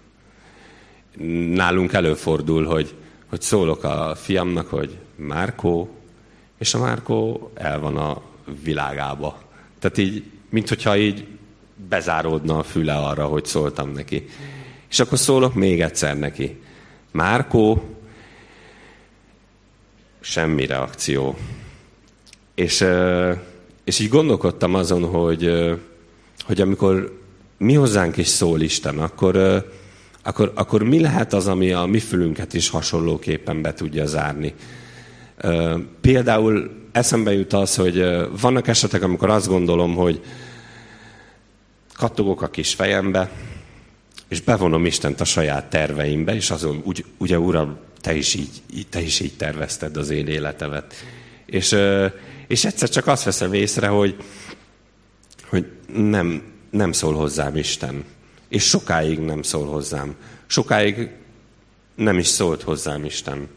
Nálunk 1.54 1.92
előfordul, 1.92 2.64
hogy 2.64 2.94
hogy 3.28 3.40
szólok 3.40 3.84
a 3.84 4.14
fiamnak, 4.14 4.68
hogy 4.68 4.96
Márkó, 5.16 5.90
és 6.58 6.74
a 6.74 6.78
Márkó 6.78 7.50
el 7.54 7.80
van 7.80 7.96
a 7.96 8.22
világába. 8.62 9.42
Tehát 9.78 9.98
így, 9.98 10.24
mint 10.50 10.68
hogyha 10.68 10.96
így 10.96 11.26
bezáródna 11.88 12.58
a 12.58 12.62
füle 12.62 12.94
arra, 12.94 13.26
hogy 13.26 13.44
szóltam 13.44 13.92
neki. 13.92 14.28
És 14.90 15.00
akkor 15.00 15.18
szólok 15.18 15.54
még 15.54 15.80
egyszer 15.80 16.18
neki. 16.18 16.60
Márkó, 17.10 17.96
semmi 20.20 20.66
reakció. 20.66 21.36
És, 22.54 22.84
és 23.84 23.98
így 23.98 24.08
gondolkodtam 24.08 24.74
azon, 24.74 25.04
hogy, 25.04 25.50
hogy 26.44 26.60
amikor 26.60 27.20
mi 27.58 27.74
hozzánk 27.74 28.16
is 28.16 28.26
szól 28.26 28.60
Isten, 28.60 28.98
akkor, 28.98 29.36
akkor, 30.26 30.52
akkor 30.54 30.82
mi 30.82 31.00
lehet 31.00 31.32
az, 31.32 31.46
ami 31.46 31.72
a 31.72 31.84
mi 31.84 32.00
fülünket 32.00 32.54
is 32.54 32.68
hasonlóképpen 32.68 33.62
be 33.62 33.72
tudja 33.72 34.06
zárni? 34.06 34.54
Például 36.00 36.70
eszembe 36.92 37.32
jut 37.32 37.52
az, 37.52 37.76
hogy 37.76 38.04
vannak 38.40 38.68
esetek, 38.68 39.02
amikor 39.02 39.30
azt 39.30 39.48
gondolom, 39.48 39.94
hogy 39.94 40.20
kattogok 41.94 42.42
a 42.42 42.50
kis 42.50 42.74
fejembe, 42.74 43.30
és 44.28 44.40
bevonom 44.40 44.86
Istent 44.86 45.20
a 45.20 45.24
saját 45.24 45.70
terveimbe, 45.70 46.34
és 46.34 46.50
azon, 46.50 46.82
úgy, 46.84 47.04
ugye 47.18 47.38
Uram, 47.38 47.76
te 48.00 48.14
is 48.14 48.34
így, 48.34 48.86
te 48.90 49.00
is 49.00 49.20
így 49.20 49.36
tervezted 49.36 49.96
az 49.96 50.10
én 50.10 50.26
életemet. 50.26 50.94
És, 51.46 51.76
és 52.46 52.64
egyszer 52.64 52.88
csak 52.88 53.06
azt 53.06 53.24
veszem 53.24 53.52
észre, 53.52 53.86
hogy, 53.86 54.16
hogy 55.48 55.66
nem, 55.94 56.42
nem 56.70 56.92
szól 56.92 57.14
hozzám 57.14 57.56
Isten 57.56 58.04
és 58.48 58.64
sokáig 58.64 59.18
nem 59.18 59.42
szól 59.42 59.66
hozzám. 59.66 60.16
Sokáig 60.46 61.10
nem 61.94 62.18
is 62.18 62.26
szólt 62.26 62.62
hozzám 62.62 63.04
Isten. 63.04 63.48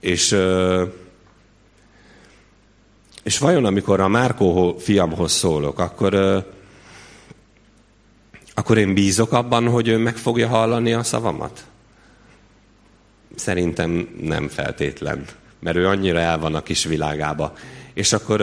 És, 0.00 0.36
és 3.22 3.38
vajon, 3.38 3.64
amikor 3.64 4.00
a 4.00 4.08
Márkó 4.08 4.76
fiamhoz 4.78 5.32
szólok, 5.32 5.78
akkor, 5.78 6.14
akkor 8.54 8.78
én 8.78 8.94
bízok 8.94 9.32
abban, 9.32 9.68
hogy 9.68 9.88
ő 9.88 9.98
meg 9.98 10.16
fogja 10.16 10.48
hallani 10.48 10.92
a 10.92 11.02
szavamat? 11.02 11.64
Szerintem 13.34 14.16
nem 14.20 14.48
feltétlen, 14.48 15.24
mert 15.58 15.76
ő 15.76 15.86
annyira 15.86 16.18
el 16.18 16.38
van 16.38 16.54
a 16.54 16.62
kis 16.62 16.84
világába. 16.84 17.52
És 17.94 18.12
akkor 18.12 18.40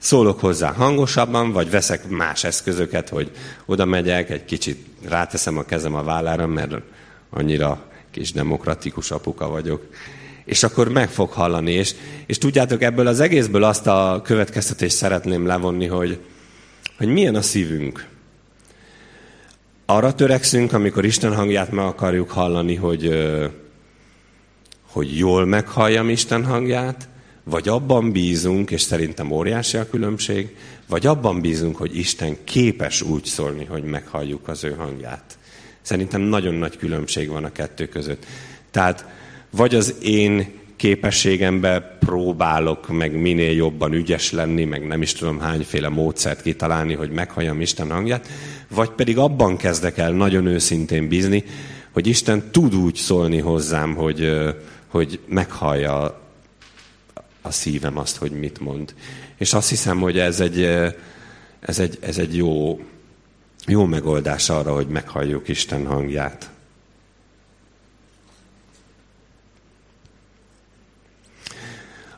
szólok 0.00 0.40
hozzá 0.40 0.72
hangosabban, 0.72 1.52
vagy 1.52 1.70
veszek 1.70 2.08
más 2.08 2.44
eszközöket, 2.44 3.08
hogy 3.08 3.30
oda 3.66 3.84
megyek, 3.84 4.30
egy 4.30 4.44
kicsit 4.44 4.86
ráteszem 5.08 5.58
a 5.58 5.62
kezem 5.62 5.94
a 5.94 6.02
vállára, 6.02 6.46
mert 6.46 6.74
annyira 7.30 7.82
kis 8.10 8.32
demokratikus 8.32 9.10
apuka 9.10 9.48
vagyok. 9.48 9.86
És 10.44 10.62
akkor 10.62 10.88
meg 10.88 11.10
fog 11.10 11.30
hallani. 11.30 11.72
És, 11.72 11.94
és 12.26 12.38
tudjátok, 12.38 12.82
ebből 12.82 13.06
az 13.06 13.20
egészből 13.20 13.64
azt 13.64 13.86
a 13.86 14.20
következtetést 14.24 14.96
szeretném 14.96 15.46
levonni, 15.46 15.86
hogy, 15.86 16.18
hogy 16.98 17.08
milyen 17.08 17.34
a 17.34 17.42
szívünk. 17.42 18.06
Arra 19.86 20.14
törekszünk, 20.14 20.72
amikor 20.72 21.04
Isten 21.04 21.34
hangját 21.34 21.70
meg 21.70 21.84
akarjuk 21.84 22.30
hallani, 22.30 22.74
hogy, 22.74 23.30
hogy 24.90 25.18
jól 25.18 25.44
meghalljam 25.44 26.08
Isten 26.08 26.44
hangját, 26.44 27.08
vagy 27.50 27.68
abban 27.68 28.12
bízunk, 28.12 28.70
és 28.70 28.80
szerintem 28.80 29.30
óriási 29.30 29.76
a 29.76 29.88
különbség, 29.88 30.56
vagy 30.88 31.06
abban 31.06 31.40
bízunk, 31.40 31.76
hogy 31.76 31.96
Isten 31.96 32.36
képes 32.44 33.02
úgy 33.02 33.24
szólni, 33.24 33.64
hogy 33.64 33.82
meghalljuk 33.82 34.48
az 34.48 34.64
ő 34.64 34.74
hangját. 34.78 35.38
Szerintem 35.82 36.20
nagyon 36.20 36.54
nagy 36.54 36.76
különbség 36.76 37.28
van 37.28 37.44
a 37.44 37.52
kettő 37.52 37.88
között. 37.88 38.26
Tehát 38.70 39.06
vagy 39.50 39.74
az 39.74 39.94
én 40.02 40.58
képességembe 40.76 41.96
próbálok 42.00 42.88
meg 42.88 43.20
minél 43.20 43.52
jobban 43.52 43.92
ügyes 43.92 44.32
lenni, 44.32 44.64
meg 44.64 44.86
nem 44.86 45.02
is 45.02 45.12
tudom 45.12 45.38
hányféle 45.38 45.88
módszert 45.88 46.42
kitalálni, 46.42 46.94
hogy 46.94 47.10
meghalljam 47.10 47.60
Isten 47.60 47.90
hangját, 47.90 48.28
vagy 48.74 48.90
pedig 48.90 49.18
abban 49.18 49.56
kezdek 49.56 49.98
el 49.98 50.12
nagyon 50.12 50.46
őszintén 50.46 51.08
bízni, 51.08 51.44
hogy 51.90 52.06
Isten 52.06 52.50
tud 52.50 52.74
úgy 52.74 52.94
szólni 52.94 53.38
hozzám, 53.38 53.94
hogy, 53.94 54.32
hogy 54.86 55.20
meghallja 55.28 56.20
a 57.42 57.50
szívem 57.50 57.98
azt, 57.98 58.16
hogy 58.16 58.30
mit 58.30 58.60
mond. 58.60 58.94
És 59.36 59.52
azt 59.52 59.68
hiszem, 59.68 60.00
hogy 60.00 60.18
ez 60.18 60.40
egy, 60.40 60.62
ez 61.60 61.78
egy, 61.78 61.98
ez 62.00 62.18
egy 62.18 62.36
jó, 62.36 62.80
jó 63.66 63.84
megoldás 63.84 64.48
arra, 64.48 64.74
hogy 64.74 64.88
meghalljuk 64.88 65.48
Isten 65.48 65.86
hangját. 65.86 66.50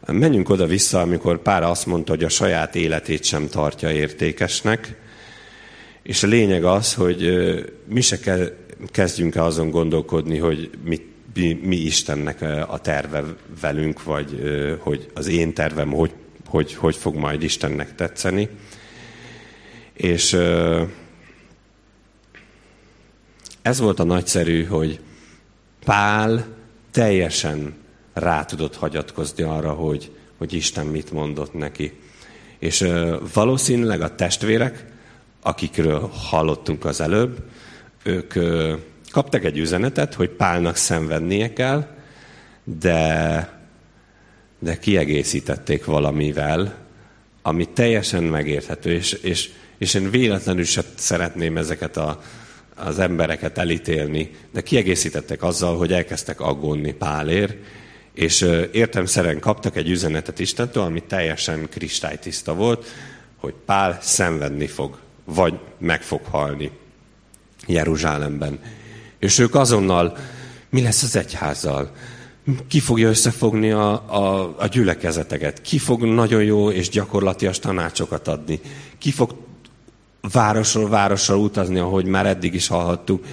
Menjünk 0.06 0.48
oda-vissza, 0.48 1.00
amikor 1.00 1.42
Pára 1.42 1.70
azt 1.70 1.86
mondta, 1.86 2.12
hogy 2.12 2.24
a 2.24 2.28
saját 2.28 2.74
életét 2.74 3.24
sem 3.24 3.48
tartja 3.48 3.90
értékesnek, 3.90 4.94
és 6.02 6.22
a 6.22 6.26
lényeg 6.26 6.64
az, 6.64 6.94
hogy 6.94 7.32
mi 7.84 8.00
se 8.00 8.18
kezdjünk 8.90 9.34
el 9.34 9.44
azon 9.44 9.70
gondolkodni, 9.70 10.38
hogy 10.38 10.70
mit 10.84 11.11
mi, 11.34 11.60
mi 11.62 11.76
Istennek 11.76 12.42
a 12.68 12.78
terve 12.78 13.24
velünk, 13.60 14.02
vagy 14.02 14.40
hogy 14.78 15.10
az 15.14 15.26
én 15.26 15.54
tervem 15.54 15.92
hogy, 15.92 16.12
hogy, 16.46 16.74
hogy 16.74 16.96
fog 16.96 17.14
majd 17.14 17.42
Istennek 17.42 17.94
tetszeni. 17.94 18.48
És 19.92 20.32
ez 23.62 23.78
volt 23.78 24.00
a 24.00 24.04
nagyszerű, 24.04 24.64
hogy 24.64 25.00
Pál 25.84 26.46
teljesen 26.90 27.74
rá 28.12 28.44
tudott 28.44 28.76
hagyatkozni 28.76 29.42
arra, 29.42 29.72
hogy, 29.72 30.10
hogy 30.38 30.52
Isten 30.52 30.86
mit 30.86 31.12
mondott 31.12 31.52
neki. 31.54 31.92
És 32.58 32.88
valószínűleg 33.34 34.00
a 34.00 34.14
testvérek, 34.14 34.86
akikről 35.42 36.10
hallottunk 36.30 36.84
az 36.84 37.00
előbb, 37.00 37.44
ők 38.02 38.34
kaptak 39.12 39.44
egy 39.44 39.58
üzenetet, 39.58 40.14
hogy 40.14 40.28
Pálnak 40.28 40.76
szenvednie 40.76 41.52
kell, 41.52 41.86
de, 42.64 43.60
de 44.58 44.78
kiegészítették 44.78 45.84
valamivel, 45.84 46.74
ami 47.42 47.68
teljesen 47.68 48.22
megérthető, 48.22 48.92
és, 48.92 49.12
és, 49.12 49.50
és 49.78 49.94
én 49.94 50.10
véletlenül 50.10 50.64
sem 50.64 50.84
szeretném 50.94 51.56
ezeket 51.56 51.96
a, 51.96 52.22
az 52.74 52.98
embereket 52.98 53.58
elítélni, 53.58 54.30
de 54.52 54.60
kiegészítettek 54.60 55.42
azzal, 55.42 55.76
hogy 55.76 55.92
elkezdtek 55.92 56.40
aggódni 56.40 56.92
Pálér, 56.92 57.56
és 58.14 58.46
értemszerűen 58.72 59.40
kaptak 59.40 59.76
egy 59.76 59.88
üzenetet 59.88 60.38
Istentől, 60.38 60.82
ami 60.82 61.02
teljesen 61.02 61.68
kristálytiszta 61.68 62.54
volt, 62.54 62.86
hogy 63.36 63.54
Pál 63.64 63.98
szenvedni 64.00 64.66
fog, 64.66 64.98
vagy 65.24 65.58
meg 65.78 66.02
fog 66.02 66.20
halni 66.24 66.70
Jeruzsálemben. 67.66 68.60
És 69.22 69.38
ők 69.38 69.54
azonnal, 69.54 70.16
mi 70.70 70.82
lesz 70.82 71.02
az 71.02 71.16
egyházzal? 71.16 71.90
Ki 72.68 72.80
fogja 72.80 73.08
összefogni 73.08 73.70
a, 73.70 73.92
a, 73.92 74.54
a 74.58 74.66
gyülekezeteket? 74.66 75.60
Ki 75.60 75.78
fog 75.78 76.04
nagyon 76.04 76.42
jó 76.42 76.70
és 76.70 76.88
gyakorlatias 76.88 77.58
tanácsokat 77.58 78.28
adni? 78.28 78.60
Ki 78.98 79.10
fog 79.10 79.34
városról 80.32 80.88
városra 80.88 81.36
utazni, 81.36 81.78
ahogy 81.78 82.04
már 82.04 82.26
eddig 82.26 82.54
is 82.54 82.66
hallhattuk, 82.66 83.24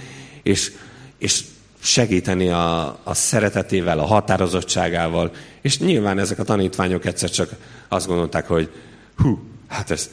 és, 0.42 0.72
és 1.18 1.44
segíteni 1.80 2.48
a, 2.48 2.98
a 3.02 3.14
szeretetével, 3.14 3.98
a 3.98 4.06
határozottságával, 4.06 5.32
és 5.60 5.78
nyilván 5.78 6.18
ezek 6.18 6.38
a 6.38 6.44
tanítványok 6.44 7.04
egyszer 7.04 7.30
csak 7.30 7.50
azt 7.88 8.06
gondolták, 8.06 8.46
hogy 8.46 8.70
hú, 9.16 9.38
hát 9.68 9.90
ez, 9.90 10.10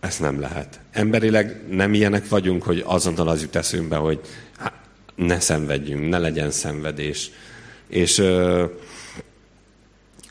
ez 0.00 0.16
nem 0.18 0.40
lehet. 0.40 0.80
Emberileg 0.92 1.64
nem 1.70 1.94
ilyenek 1.94 2.28
vagyunk, 2.28 2.62
hogy 2.62 2.82
azonnal 2.86 3.28
az 3.28 3.42
jut 3.42 3.56
eszünkbe, 3.56 3.96
hogy 3.96 4.20
hát, 4.58 4.86
ne 5.18 5.40
szenvedjünk, 5.40 6.08
ne 6.08 6.18
legyen 6.18 6.50
szenvedés. 6.50 7.30
És 7.88 8.18
ö, 8.18 8.64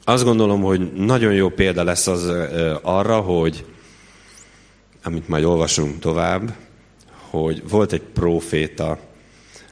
azt 0.04 0.24
gondolom, 0.24 0.62
hogy 0.62 0.94
nagyon 0.94 1.34
jó 1.34 1.50
példa 1.50 1.84
lesz 1.84 2.08
az 2.08 2.26
ö, 2.26 2.76
arra, 2.82 3.20
hogy 3.20 3.66
amit 5.04 5.28
majd 5.28 5.44
olvasunk 5.44 6.00
tovább, 6.00 6.56
hogy 7.30 7.70
volt 7.70 7.92
egy 7.92 8.02
proféta, 8.02 9.00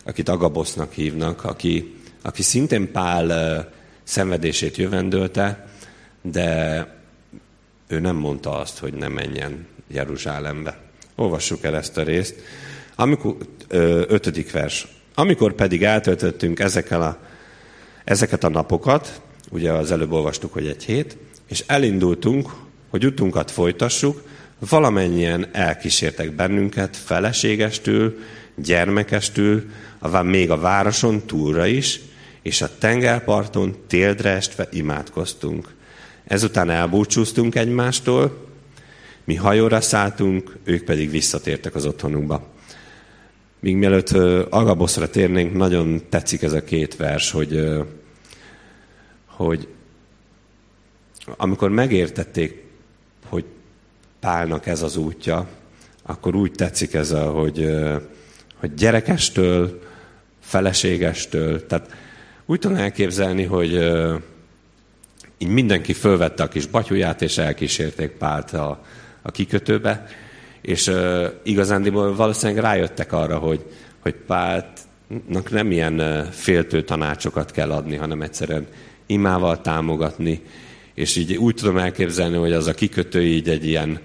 akit 0.06 0.30
Agabosznak 0.30 0.91
hívnak, 0.93 1.43
aki, 1.43 1.95
aki 2.21 2.41
szintén 2.41 2.91
Pál 2.91 3.30
ö, 3.30 3.60
szenvedését 4.04 4.78
jövendölte, 4.78 5.67
de 6.21 6.88
ő 7.88 7.99
nem 7.99 8.15
mondta 8.15 8.60
azt, 8.60 8.78
hogy 8.78 8.93
ne 8.93 9.08
menjen 9.08 9.67
Jeruzsálembe. 9.88 10.78
Olvassuk 11.15 11.63
el 11.63 11.75
ezt 11.75 11.97
a 11.97 12.04
részt. 12.04 12.36
Amikor, 12.95 13.36
ö, 13.67 14.04
ötödik 14.08 14.51
vers. 14.51 14.94
Amikor 15.15 15.54
pedig 15.54 15.84
eltöltöttünk 15.84 16.60
ezekkel 16.60 17.01
a, 17.01 17.17
ezeket 18.04 18.43
a 18.43 18.49
napokat, 18.49 19.21
ugye 19.51 19.71
az 19.71 19.91
előbb 19.91 20.12
olvastuk, 20.12 20.54
hogy 20.54 20.67
egy 20.67 20.84
hét, 20.84 21.17
és 21.47 21.63
elindultunk, 21.67 22.49
hogy 22.89 23.06
utunkat 23.06 23.51
folytassuk, 23.51 24.21
valamennyien 24.69 25.47
elkísértek 25.51 26.32
bennünket 26.32 26.97
feleségestül, 26.97 28.17
gyermekestül, 28.56 29.69
még 30.23 30.51
a 30.51 30.60
városon 30.60 31.25
túlra 31.25 31.65
is, 31.65 31.99
és 32.41 32.62
a 32.62 32.78
tengerparton 32.78 33.75
téldre 33.88 34.30
estve 34.30 34.67
imádkoztunk. 34.71 35.73
Ezután 36.28 36.69
elbúcsúztunk 36.69 37.56
egymástól, 37.56 38.47
mi 39.23 39.36
hajóra 39.36 39.82
szálltunk, 39.82 40.58
ők 40.63 40.84
pedig 40.84 41.10
visszatértek 41.10 41.75
az 41.75 41.86
otthonukba. 41.86 42.55
Míg 43.65 43.75
mielőtt 43.75 44.10
Agaboszra 44.49 45.10
térnénk, 45.10 45.54
nagyon 45.54 46.01
tetszik 46.10 46.41
ez 46.41 46.54
a 46.54 46.63
két 46.63 46.95
vers, 46.95 47.32
hogy, 47.32 47.69
hogy 49.25 49.67
amikor 51.38 51.69
megértették, 51.69 52.63
hogy 53.28 53.45
Pálnak 54.19 54.65
ez 54.65 54.82
az 54.82 54.97
útja, 54.97 55.47
akkor 56.04 56.36
úgy 56.36 56.51
tetszik 56.51 56.93
ez, 56.93 57.12
a, 57.12 57.32
hogy, 57.32 57.69
hogy 58.56 58.73
gyerekestől, 58.73 59.82
feleségestől, 60.39 61.65
tehát 61.65 61.93
úgy 62.45 62.60
tudom 62.60 62.78
elképzelni, 62.78 63.43
hogy 63.43 63.73
így 65.38 65.49
mindenki 65.49 65.93
fölvette 65.93 66.43
a 66.43 66.47
kis 66.47 66.67
batyuját, 66.67 67.21
és 67.21 67.38
elkísérték 67.38 68.12
Pált 68.12 68.54
a, 68.54 68.84
a 69.21 69.32
kikötőbe, 69.32 70.08
és 70.65 70.88
uh, 70.88 71.25
igazándiból 71.43 72.15
valószínűleg 72.15 72.63
rájöttek 72.63 73.12
arra, 73.12 73.38
hogy, 73.38 73.65
hogy 73.99 74.13
Páltnak 74.13 75.51
nem 75.51 75.71
ilyen 75.71 75.99
uh, 75.99 76.23
féltő 76.23 76.84
tanácsokat 76.84 77.51
kell 77.51 77.71
adni, 77.71 77.95
hanem 77.95 78.21
egyszerűen 78.21 78.67
imával 79.06 79.62
támogatni, 79.62 80.41
és 80.93 81.15
így 81.15 81.36
úgy 81.36 81.56
tudom 81.56 81.78
elképzelni, 81.78 82.38
hogy 82.38 82.51
az 82.51 82.67
a 82.67 82.73
kikötő 82.73 83.23
így 83.23 83.49
egy 83.49 83.65
ilyen, 83.65 83.99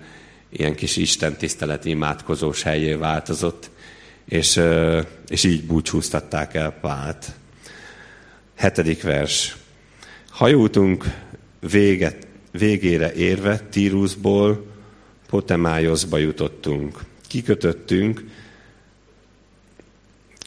ilyen 0.50 0.74
kis 0.74 0.96
istentiszteleti 0.96 1.90
imádkozós 1.90 2.62
helyé 2.62 2.94
változott, 2.94 3.70
és, 4.24 4.56
uh, 4.56 5.00
és 5.28 5.44
így 5.44 5.64
búcsúztatták 5.64 6.54
el 6.54 6.70
Pált. 6.80 7.26
Hetedik 8.56 9.02
vers. 9.02 9.56
Hajótunk 10.30 11.04
véget, 11.70 12.26
végére 12.52 13.12
érve 13.12 13.58
Tírusból 13.58 14.69
Potemájoszba 15.30 16.18
jutottunk. 16.18 16.98
Kikötöttünk, 17.28 18.24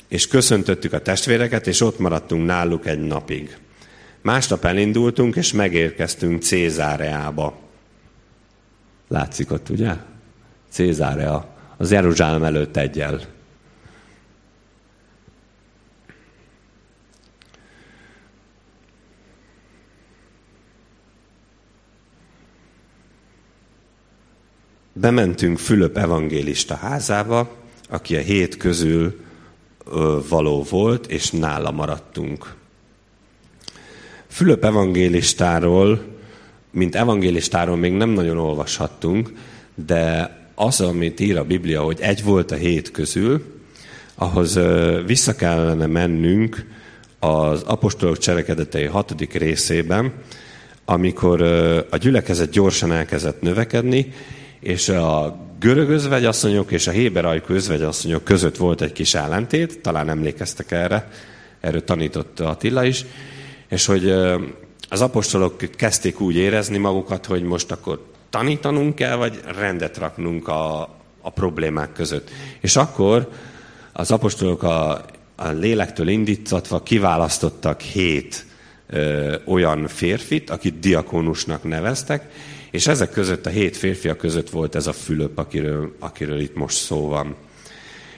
és 0.07 0.27
köszöntöttük 0.27 0.93
a 0.93 1.01
testvéreket, 1.01 1.67
és 1.67 1.81
ott 1.81 1.99
maradtunk 1.99 2.45
náluk 2.45 2.85
egy 2.85 2.99
napig. 2.99 3.57
Másnap 4.21 4.65
elindultunk, 4.65 5.35
és 5.35 5.53
megérkeztünk 5.53 6.41
Cézáreába. 6.41 7.59
Látszik 9.07 9.51
ott, 9.51 9.69
ugye? 9.69 9.93
Cézárea. 10.69 11.55
Az 11.77 11.91
Jeruzsálem 11.91 12.43
előtt 12.43 12.77
egyel. 12.77 13.21
Bementünk 24.95 25.57
Fülöp 25.57 25.97
evangélista 25.97 26.75
házába, 26.75 27.55
aki 27.89 28.15
a 28.15 28.19
hét 28.19 28.57
közül 28.57 29.19
való 30.29 30.65
volt, 30.69 31.07
és 31.07 31.31
nála 31.31 31.71
maradtunk. 31.71 32.53
Fülöp 34.27 34.63
evangélistáról, 34.63 36.01
mint 36.71 36.95
evangélistáról 36.95 37.75
még 37.75 37.93
nem 37.93 38.09
nagyon 38.09 38.37
olvashattunk, 38.37 39.33
de 39.75 40.37
az, 40.55 40.81
amit 40.81 41.19
ír 41.19 41.37
a 41.37 41.43
Biblia, 41.43 41.81
hogy 41.81 41.99
egy 42.01 42.23
volt 42.23 42.51
a 42.51 42.55
hét 42.55 42.91
közül, 42.91 43.43
ahhoz 44.15 44.59
vissza 45.05 45.35
kellene 45.35 45.85
mennünk 45.85 46.65
az 47.19 47.61
apostolok 47.61 48.17
cselekedetei 48.17 48.85
hatodik 48.85 49.33
részében, 49.33 50.13
amikor 50.85 51.41
a 51.89 51.97
gyülekezet 51.97 52.49
gyorsan 52.49 52.91
elkezdett 52.91 53.41
növekedni, 53.41 54.13
és 54.63 54.89
a 54.89 55.37
görög 55.59 55.89
özvegyasszonyok 55.89 56.71
és 56.71 56.87
a 56.87 56.91
héberajkú 56.91 57.53
özvegyasszonyok 57.53 58.23
között 58.23 58.57
volt 58.57 58.81
egy 58.81 58.91
kis 58.91 59.13
ellentét, 59.13 59.81
talán 59.81 60.09
emlékeztek 60.09 60.71
erre, 60.71 61.09
erről 61.59 61.83
tanított 61.83 62.39
Attila 62.39 62.83
is, 62.83 63.05
és 63.69 63.85
hogy 63.85 64.09
az 64.89 65.01
apostolok 65.01 65.57
kezdték 65.57 66.19
úgy 66.19 66.35
érezni 66.35 66.77
magukat, 66.77 67.25
hogy 67.25 67.43
most 67.43 67.71
akkor 67.71 68.05
tanítanunk 68.29 68.95
kell, 68.95 69.15
vagy 69.15 69.39
rendet 69.57 69.97
raknunk 69.97 70.47
a, 70.47 70.81
a 71.21 71.29
problémák 71.29 71.93
között. 71.93 72.29
És 72.59 72.75
akkor 72.75 73.29
az 73.93 74.11
apostolok 74.11 74.63
a, 74.63 74.91
a 75.35 75.47
lélektől 75.47 76.07
indítatva 76.07 76.83
kiválasztottak 76.83 77.81
hét 77.81 78.45
ö, 78.89 79.35
olyan 79.45 79.87
férfit, 79.87 80.49
akit 80.49 80.79
diakónusnak 80.79 81.63
neveztek, 81.63 82.29
és 82.73 82.87
ezek 82.87 83.11
között, 83.11 83.45
a 83.45 83.49
hét 83.49 83.77
férfia 83.77 84.15
között 84.15 84.49
volt 84.49 84.75
ez 84.75 84.87
a 84.87 84.93
Fülöp, 84.93 85.37
akiről, 85.37 85.95
akiről 85.99 86.39
itt 86.39 86.55
most 86.55 86.77
szó 86.77 87.07
van. 87.07 87.35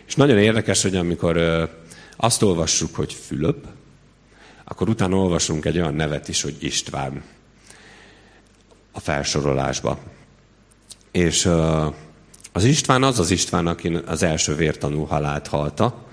És 0.07 0.15
nagyon 0.15 0.37
érdekes, 0.37 0.81
hogy 0.81 0.95
amikor 0.95 1.37
azt 2.15 2.41
olvassuk, 2.41 2.95
hogy 2.95 3.13
Fülöp, 3.13 3.65
akkor 4.63 4.89
utána 4.89 5.15
olvasunk 5.15 5.65
egy 5.65 5.77
olyan 5.77 5.93
nevet 5.93 6.27
is, 6.27 6.41
hogy 6.41 6.55
István 6.59 7.23
a 8.91 8.99
felsorolásba. 8.99 9.99
És 11.11 11.49
az 12.51 12.63
István 12.63 13.03
az 13.03 13.19
az 13.19 13.31
István, 13.31 13.67
aki 13.67 13.97
az 14.05 14.23
első 14.23 14.55
vértanú 14.55 15.03
halált 15.03 15.47
halta, 15.47 16.05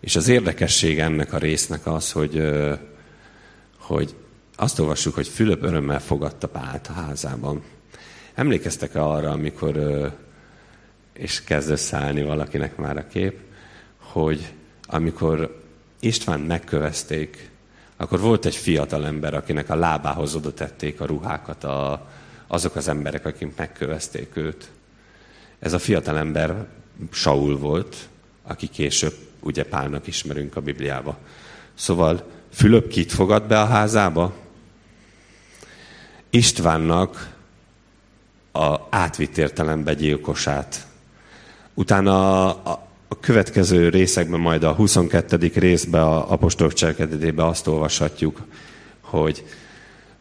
és 0.00 0.16
az 0.16 0.28
érdekesség 0.28 0.98
ennek 0.98 1.32
a 1.32 1.38
résznek 1.38 1.86
az, 1.86 2.12
hogy, 2.12 2.42
hogy 3.78 4.14
azt 4.60 4.78
olvassuk, 4.78 5.14
hogy 5.14 5.28
Fülöp 5.28 5.62
örömmel 5.62 6.00
fogadta 6.00 6.48
Pált 6.48 6.86
a 6.86 6.92
házában. 6.92 7.62
Emlékeztek 8.34 8.94
-e 8.94 9.02
arra, 9.02 9.30
amikor, 9.30 9.76
és 11.12 11.44
kezd 11.44 11.70
összeállni 11.70 12.22
valakinek 12.22 12.76
már 12.76 12.96
a 12.96 13.06
kép, 13.06 13.38
hogy 13.98 14.52
amikor 14.86 15.62
István 16.00 16.40
megkövezték, 16.40 17.50
akkor 17.96 18.20
volt 18.20 18.44
egy 18.44 18.56
fiatal 18.56 19.06
ember, 19.06 19.34
akinek 19.34 19.70
a 19.70 19.74
lábához 19.74 20.34
oda 20.34 20.54
tették 20.54 21.00
a 21.00 21.06
ruhákat 21.06 21.64
a, 21.64 22.08
azok 22.46 22.76
az 22.76 22.88
emberek, 22.88 23.26
akik 23.26 23.56
megkövezték 23.56 24.36
őt. 24.36 24.70
Ez 25.58 25.72
a 25.72 25.78
fiatal 25.78 26.18
ember 26.18 26.66
Saul 27.10 27.58
volt, 27.58 27.96
aki 28.42 28.66
később 28.66 29.14
ugye 29.40 29.64
Pálnak 29.64 30.06
ismerünk 30.06 30.56
a 30.56 30.60
Bibliába. 30.60 31.18
Szóval 31.74 32.22
Fülöp 32.52 32.88
kit 32.88 33.12
fogad 33.12 33.42
be 33.42 33.60
a 33.60 33.66
házába? 33.66 34.46
Istvánnak 36.30 37.36
a 38.52 38.76
átvitt 38.90 39.36
értelembe 39.36 39.94
gyilkosát. 39.94 40.86
Utána 41.74 42.46
a, 42.54 42.70
a, 43.08 43.20
következő 43.20 43.88
részekben, 43.88 44.40
majd 44.40 44.62
a 44.62 44.72
22. 44.72 45.50
részben, 45.54 46.02
a 46.02 46.32
apostolok 46.32 46.72
cselekedetében 46.72 47.46
azt 47.46 47.66
olvashatjuk, 47.66 48.42
hogy 49.00 49.44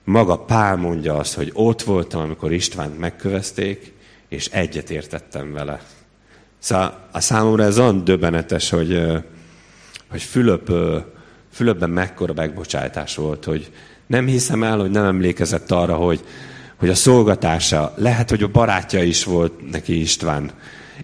maga 0.04 0.38
Pál 0.38 0.76
mondja 0.76 1.16
azt, 1.16 1.34
hogy 1.34 1.52
ott 1.54 1.82
voltam, 1.82 2.22
amikor 2.22 2.52
Istvánt 2.52 3.00
megkövezték, 3.00 3.94
és 4.28 4.48
egyet 4.48 4.90
értettem 4.90 5.54
vele. 5.54 5.82
Szóval 6.60 7.08
a 7.12 7.20
számomra 7.20 7.64
ez 7.64 7.80
olyan 7.80 8.04
döbbenetes, 8.04 8.70
hogy, 8.70 9.02
hogy 10.10 10.22
Fülöp, 10.22 10.72
Fülöpben 11.52 11.90
mekkora 11.90 12.34
megbocsátás 12.34 13.16
volt, 13.16 13.46
hogy 13.46 13.72
nem 14.08 14.26
hiszem 14.26 14.64
el, 14.64 14.78
hogy 14.78 14.92
nem 14.92 15.06
emlékezett 15.06 15.72
arra, 15.72 15.96
hogy, 15.96 16.24
hogy 16.76 16.90
a 16.90 16.96
szolgatása, 16.96 17.94
lehet, 17.96 18.30
hogy 18.30 18.44
a 18.44 18.48
barátja 18.48 19.04
is 19.04 19.24
volt 19.24 19.72
neki 19.72 20.00
István, 20.00 20.52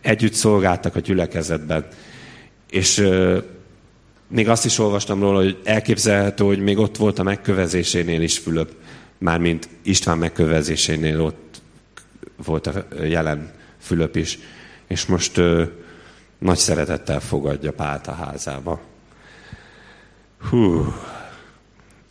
együtt 0.02 0.34
szolgáltak 0.34 0.96
a 0.96 1.00
gyülekezetben. 1.00 1.86
És 2.70 2.98
euh, 2.98 3.44
még 4.28 4.50
azt 4.50 4.66
is 4.66 4.80
olvastam 4.80 5.20
róla, 5.20 5.42
hogy 5.42 5.62
elképzelhető, 5.64 6.44
hogy 6.44 6.60
még 6.60 6.78
ott 6.78 6.98
volt 6.98 7.20
a 7.20 7.24
megkövezésénél 7.24 8.22
is 8.22 8.38
Fülöp, 8.38 8.72
mármint 9.18 9.70
István 9.84 10.18
megkövezésénél 10.18 11.22
ott 11.22 11.62
volt 12.46 12.68
a 12.68 12.86
jelen 13.04 13.52
Fülöp 13.80 14.16
is, 14.16 14.40
és 14.88 15.06
most 15.06 15.38
ö, 15.38 15.64
nagy 16.38 16.58
szeretettel 16.58 17.20
fogadja 17.20 17.72
Pált 17.72 18.08
a 18.08 18.12
házába. 18.12 18.82
Hú, 20.50 20.94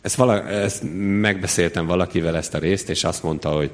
ezt, 0.03 0.15
vala, 0.15 0.47
ezt 0.47 0.83
megbeszéltem 1.19 1.85
valakivel 1.85 2.37
ezt 2.37 2.53
a 2.53 2.57
részt, 2.57 2.89
és 2.89 3.03
azt 3.03 3.23
mondta, 3.23 3.49
hogy, 3.49 3.69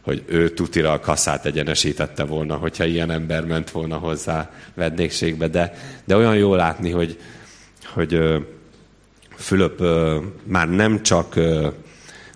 hogy 0.00 0.24
ő 0.26 0.50
tutira 0.50 0.92
a 0.92 1.00
kasszát 1.00 1.46
egyenesítette 1.46 2.24
volna, 2.24 2.56
hogyha 2.56 2.84
ilyen 2.84 3.10
ember 3.10 3.44
ment 3.44 3.70
volna 3.70 3.96
hozzá 3.96 4.50
vendégségbe, 4.74 5.48
de, 5.48 5.74
de 6.04 6.16
olyan 6.16 6.36
jó 6.36 6.54
látni, 6.54 6.90
hogy, 6.90 7.18
hogy 7.94 8.20
Fülöp 9.36 9.82
már 10.44 10.68
nem 10.68 11.02
csak 11.02 11.34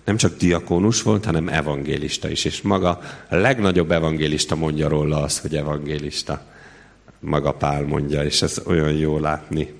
nem 0.03 0.17
csak 0.17 0.37
diakónus 0.37 1.01
volt, 1.01 1.25
hanem 1.25 1.47
evangélista 1.47 2.29
is. 2.29 2.45
És 2.45 2.61
maga 2.61 2.99
a 3.29 3.35
legnagyobb 3.35 3.91
evangélista 3.91 4.55
mondja 4.55 4.87
róla 4.87 5.21
azt, 5.21 5.39
hogy 5.39 5.55
evangélista. 5.55 6.41
Maga 7.19 7.51
Pál 7.51 7.81
mondja, 7.81 8.23
és 8.23 8.41
ez 8.41 8.61
olyan 8.65 8.91
jó 8.91 9.19
látni. 9.19 9.73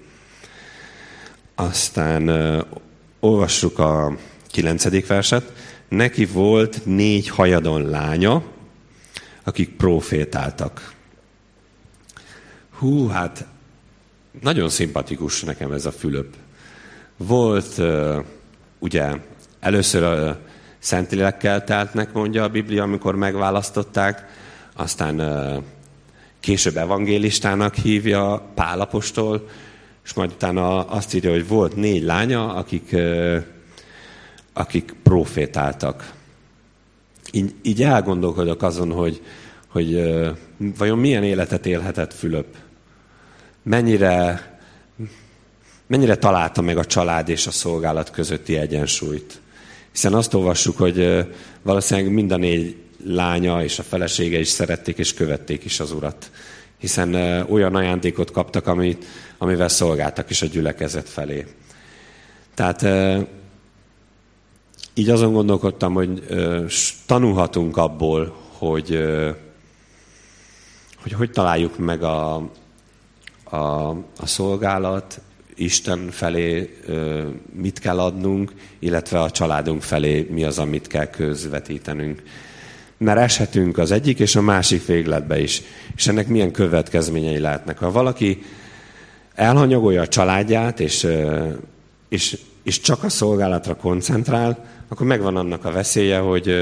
Aztán 1.56 2.30
olvassuk 3.20 3.80
a 3.80 4.18
kilencedik 4.48 5.08
verset. 5.08 5.52
Neki 5.88 6.26
volt 6.26 6.86
négy 6.86 7.30
hajadon 7.30 7.90
lánya, 7.90 8.44
akik 9.44 9.70
profétáltak. 9.76 10.94
Hú, 12.78 13.08
hát 13.08 13.46
nagyon 14.42 14.70
szimpatikus 14.70 15.44
nekem 15.44 15.72
ez 15.72 15.86
a 15.86 15.92
Fülöp. 15.92 16.36
Volt 17.18 17.82
ugye 18.80 19.14
Először 19.66 20.04
a 20.04 20.40
Szentlélekkel 20.80 21.64
teltnek, 21.64 22.14
mondja 22.14 22.44
a 22.44 22.50
Biblia, 22.50 22.84
amikor 22.84 23.16
megválasztották, 23.16 24.26
aztán 24.76 25.22
később 26.40 26.78
evangélistának 26.78 27.76
hívja 27.76 28.52
Pálapostól, 28.56 29.50
és 30.06 30.14
majd 30.14 30.32
utána 30.32 30.84
azt 30.84 31.14
írja, 31.14 31.32
hogy 31.32 31.48
volt 31.48 31.76
négy 31.76 32.04
lánya, 32.04 32.54
akik, 32.54 32.96
akik 34.54 34.96
profétáltak. 35.04 36.14
Így, 37.32 37.54
így 37.62 37.84
elgondolkodok 37.84 38.64
azon, 38.64 38.92
hogy, 38.92 39.22
hogy 39.68 40.14
vajon 40.58 40.98
milyen 40.98 41.24
életet 41.24 41.66
élhetett 41.66 42.14
Fülöp. 42.14 42.56
Mennyire, 43.64 44.42
mennyire 45.88 46.16
találta 46.16 46.62
meg 46.62 46.78
a 46.78 46.86
család 46.86 47.30
és 47.30 47.48
a 47.48 47.52
szolgálat 47.52 48.12
közötti 48.12 48.58
egyensúlyt. 48.58 49.40
Hiszen 49.92 50.14
azt 50.14 50.34
olvassuk, 50.34 50.78
hogy 50.78 51.26
valószínűleg 51.62 52.12
mind 52.12 52.32
a 52.32 52.38
négy 52.38 52.76
lánya 53.06 53.64
és 53.64 53.80
a 53.80 53.84
felesége 53.84 54.40
is 54.40 54.48
szerették 54.48 54.98
és 54.98 55.14
követték 55.14 55.64
is 55.64 55.80
az 55.80 55.92
urat. 55.92 56.32
Hiszen 56.78 57.14
olyan 57.50 57.76
ajándékot 57.76 58.32
kaptak, 58.32 58.68
amit, 58.68 59.06
amivel 59.38 59.68
szolgáltak 59.68 60.30
is 60.30 60.42
a 60.42 60.46
gyülekezet 60.46 61.10
felé. 61.10 61.46
Tehát 62.54 62.86
így 64.94 65.10
azon 65.10 65.34
gondolkodtam, 65.34 65.94
hogy 65.94 66.24
tanulhatunk 67.06 67.78
abból, 67.78 68.36
hogy 68.58 69.00
hogy, 71.06 71.14
hogy 71.14 71.32
találjuk 71.32 71.78
meg 71.78 72.04
a, 72.04 72.36
a, 73.44 73.90
a 74.18 74.26
szolgálat, 74.26 75.22
Isten 75.56 76.10
felé 76.12 76.78
mit 77.54 77.80
kell 77.80 78.00
adnunk, 78.00 78.54
illetve 78.80 79.22
a 79.22 79.32
családunk 79.32 79.82
felé 79.82 80.28
mi 80.30 80.44
az, 80.44 80.60
amit 80.60 80.88
kell 80.88 81.06
közvetítenünk. 81.06 82.24
Mert 82.98 83.20
eshetünk 83.20 83.78
az 83.78 83.92
egyik 83.92 84.20
és 84.20 84.36
a 84.36 84.42
másik 84.42 84.86
végletbe 84.86 85.40
is. 85.40 85.62
És 85.96 86.08
ennek 86.08 86.28
milyen 86.28 86.52
következményei 86.52 87.40
lehetnek. 87.40 87.78
Ha 87.78 87.92
valaki 87.92 88.44
elhanyagolja 89.36 90.02
a 90.02 90.08
családját, 90.08 90.80
és, 90.80 91.08
és, 92.10 92.38
és 92.64 92.80
csak 92.80 93.04
a 93.04 93.10
szolgálatra 93.10 93.76
koncentrál, 93.76 94.66
akkor 94.88 95.08
megvan 95.08 95.36
annak 95.36 95.66
a 95.66 95.72
veszélye, 95.72 96.18
hogy, 96.18 96.56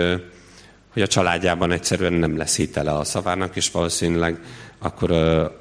hogy 0.94 1.02
a 1.02 1.08
családjában 1.08 1.72
egyszerűen 1.72 2.14
nem 2.14 2.38
lesz 2.38 2.56
hitele 2.56 2.92
a 2.92 3.04
szavának, 3.04 3.56
és 3.56 3.72
valószínűleg 3.72 4.40
akkor 4.80 5.12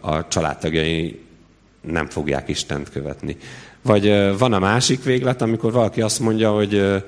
a 0.01 0.29
családtagjai 0.29 1.21
nem 1.81 2.07
fogják 2.07 2.49
Istent 2.49 2.91
követni. 2.91 3.37
Vagy 3.83 4.37
van 4.39 4.53
a 4.53 4.59
másik 4.59 5.05
véglet, 5.05 5.43
amikor 5.43 5.73
valaki 5.73 6.01
azt 6.01 6.21
mondja, 6.21 6.51
hogy 6.51 7.03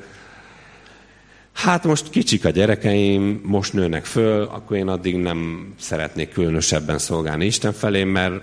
hát 1.52 1.84
most 1.84 2.10
kicsik 2.10 2.44
a 2.44 2.50
gyerekeim, 2.50 3.40
most 3.44 3.72
nőnek 3.72 4.04
föl, 4.04 4.42
akkor 4.42 4.76
én 4.76 4.88
addig 4.88 5.16
nem 5.16 5.68
szeretnék 5.78 6.32
különösebben 6.32 6.98
szolgálni 6.98 7.44
Isten 7.44 7.72
felé, 7.72 8.04
mert, 8.04 8.42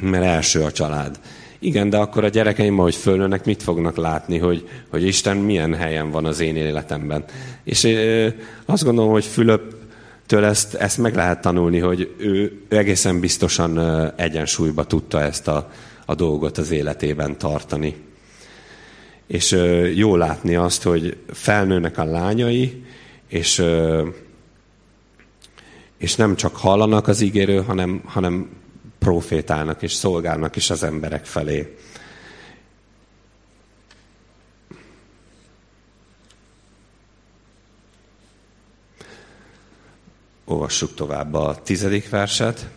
mert 0.00 0.24
első 0.24 0.62
a 0.62 0.72
család. 0.72 1.20
Igen, 1.58 1.90
de 1.90 1.96
akkor 1.96 2.24
a 2.24 2.28
gyerekeim, 2.28 2.78
ahogy 2.78 2.94
fölnőnek, 2.94 3.44
mit 3.44 3.62
fognak 3.62 3.96
látni, 3.96 4.38
hogy, 4.38 4.68
hogy 4.90 5.06
Isten 5.06 5.36
milyen 5.36 5.74
helyen 5.74 6.10
van 6.10 6.24
az 6.24 6.40
én 6.40 6.56
életemben. 6.56 7.24
És 7.64 7.88
azt 8.64 8.84
gondolom, 8.84 9.10
hogy 9.10 9.24
Fülöp 9.24 9.74
től 10.26 10.44
ezt, 10.44 10.74
ezt 10.74 10.98
meg 10.98 11.14
lehet 11.14 11.40
tanulni, 11.40 11.78
hogy 11.78 12.14
ő, 12.18 12.60
ő 12.68 12.76
egészen 12.76 13.20
biztosan 13.20 13.78
egyensúlyba 14.16 14.84
tudta 14.84 15.20
ezt 15.20 15.48
a, 15.48 15.70
a 16.06 16.14
dolgot 16.14 16.58
az 16.58 16.70
életében 16.70 17.38
tartani. 17.38 17.96
És 19.26 19.58
jó 19.94 20.16
látni 20.16 20.54
azt, 20.54 20.82
hogy 20.82 21.16
felnőnek 21.32 21.98
a 21.98 22.04
lányai, 22.04 22.84
és, 23.28 23.64
és 25.98 26.14
nem 26.14 26.36
csak 26.36 26.56
hallanak 26.56 27.08
az 27.08 27.20
ígérő, 27.20 27.62
hanem, 27.62 28.02
hanem 28.04 28.48
profétálnak 29.04 29.82
és 29.82 29.92
szolgálnak 29.92 30.56
is 30.56 30.70
az 30.70 30.82
emberek 30.82 31.24
felé. 31.24 31.76
Olvassuk 40.44 40.94
tovább 40.94 41.34
a 41.34 41.58
tizedik 41.62 42.08
verset. 42.08 42.68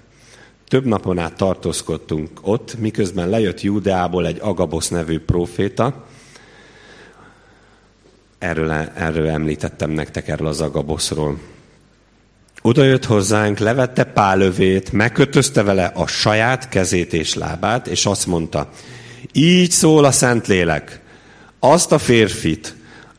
Több 0.67 0.85
napon 0.85 1.19
át 1.19 1.35
tartózkodtunk 1.35 2.29
ott, 2.41 2.77
miközben 2.77 3.29
lejött 3.29 3.61
Júdeából 3.61 4.25
egy 4.25 4.39
Agabosz 4.39 4.89
nevű 4.89 5.19
proféta. 5.19 6.05
Erről, 8.37 8.71
erről 8.71 9.27
említettem 9.27 9.89
nektek, 9.89 10.27
erről 10.27 10.47
az 10.47 10.61
Agaboszról. 10.61 11.37
Oda 12.67 12.83
jött 12.83 13.05
hozzánk, 13.05 13.59
levette 13.59 14.03
pálövét, 14.03 14.91
megkötözte 14.91 15.63
vele 15.63 15.85
a 15.85 16.07
saját 16.07 16.69
kezét 16.69 17.13
és 17.13 17.33
lábát, 17.33 17.87
és 17.87 18.05
azt 18.05 18.27
mondta, 18.27 18.69
így 19.31 19.71
szól 19.71 20.03
a 20.05 20.11
Szentlélek, 20.11 21.01
azt 21.59 21.91
a 21.91 21.97
férfit, 21.97 22.75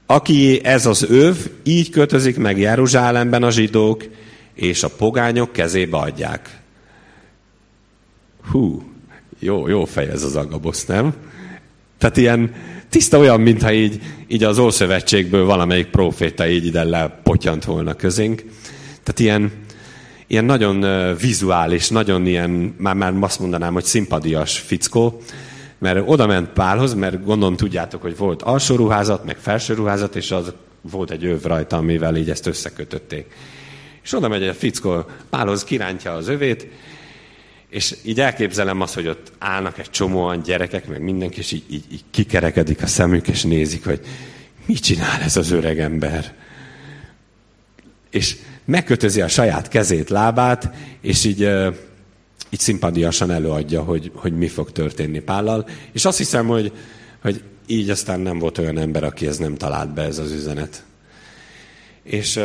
aki 0.06 0.64
ez 0.64 0.86
az 0.86 1.02
öv, 1.10 1.36
így 1.62 1.90
kötözik 1.90 2.36
meg 2.36 2.58
Jeruzsálemben 2.58 3.42
a 3.42 3.50
zsidók, 3.50 4.04
és 4.54 4.82
a 4.82 4.88
pogányok 4.88 5.52
kezébe 5.52 5.96
adják. 5.96 6.60
Hú, 8.50 8.82
jó, 9.38 9.68
jó 9.68 9.84
fej 9.84 10.08
ez 10.08 10.22
az 10.22 10.36
agabosz, 10.36 10.84
nem? 10.84 11.14
Tehát 11.98 12.16
ilyen 12.16 12.54
tiszta 12.88 13.18
olyan, 13.18 13.40
mintha 13.40 13.72
így, 13.72 14.00
így 14.26 14.44
az 14.44 14.58
Ószövetségből 14.58 15.44
valamelyik 15.44 15.86
proféta 15.86 16.48
így 16.48 16.66
ide 16.66 16.84
lepotyant 16.84 17.64
volna 17.64 17.94
közénk. 17.94 18.44
Tehát 19.08 19.20
ilyen, 19.20 19.52
ilyen 20.26 20.44
nagyon 20.44 21.16
vizuális, 21.16 21.88
nagyon 21.88 22.26
ilyen, 22.26 22.74
már, 22.78 22.94
már 22.94 23.14
azt 23.20 23.40
mondanám, 23.40 23.72
hogy 23.72 23.84
szimpadias 23.84 24.58
fickó, 24.58 25.22
mert 25.78 26.02
oda 26.06 26.26
ment 26.26 26.48
Pálhoz, 26.48 26.94
mert 26.94 27.24
gondolom 27.24 27.56
tudjátok, 27.56 28.02
hogy 28.02 28.16
volt 28.16 28.42
alsó 28.42 28.76
ruházat, 28.76 29.24
meg 29.24 29.36
felső 29.36 29.74
ruházat, 29.74 30.16
és 30.16 30.30
az 30.30 30.52
volt 30.80 31.10
egy 31.10 31.24
öv 31.24 31.42
rajta, 31.42 31.76
amivel 31.76 32.16
így 32.16 32.30
ezt 32.30 32.46
összekötötték. 32.46 33.26
És 34.02 34.12
oda 34.12 34.28
megy 34.28 34.42
a 34.42 34.54
fickó, 34.54 35.04
Pálhoz 35.30 35.64
kirántja 35.64 36.12
az 36.12 36.28
övét, 36.28 36.66
és 37.68 37.96
így 38.04 38.20
elképzelem 38.20 38.80
azt, 38.80 38.94
hogy 38.94 39.08
ott 39.08 39.32
állnak 39.38 39.78
egy 39.78 39.90
csomóan 39.90 40.42
gyerekek, 40.42 40.88
meg 40.88 41.02
mindenki, 41.02 41.38
és 41.38 41.52
így, 41.52 41.64
így, 41.70 41.84
így 41.92 42.04
kikerekedik 42.10 42.82
a 42.82 42.86
szemük, 42.86 43.28
és 43.28 43.42
nézik, 43.42 43.84
hogy 43.84 44.00
mit 44.66 44.78
csinál 44.78 45.20
ez 45.20 45.36
az 45.36 45.50
öreg 45.50 45.80
ember. 45.80 46.34
És 48.10 48.36
megkötözi 48.68 49.20
a 49.20 49.28
saját 49.28 49.68
kezét, 49.68 50.08
lábát, 50.08 50.70
és 51.00 51.24
így, 51.24 51.40
így 52.50 52.60
szimpadiasan 52.60 53.30
előadja, 53.30 53.82
hogy, 53.82 54.10
hogy 54.14 54.32
mi 54.32 54.48
fog 54.48 54.72
történni 54.72 55.18
Pállal. 55.18 55.68
És 55.92 56.04
azt 56.04 56.18
hiszem, 56.18 56.46
hogy, 56.46 56.72
hogy 57.22 57.42
így 57.66 57.90
aztán 57.90 58.20
nem 58.20 58.38
volt 58.38 58.58
olyan 58.58 58.78
ember, 58.78 59.04
aki 59.04 59.26
ez 59.26 59.36
nem 59.36 59.54
talált 59.54 59.94
be 59.94 60.02
ez 60.02 60.18
az 60.18 60.32
üzenet. 60.32 60.84
És 62.02 62.40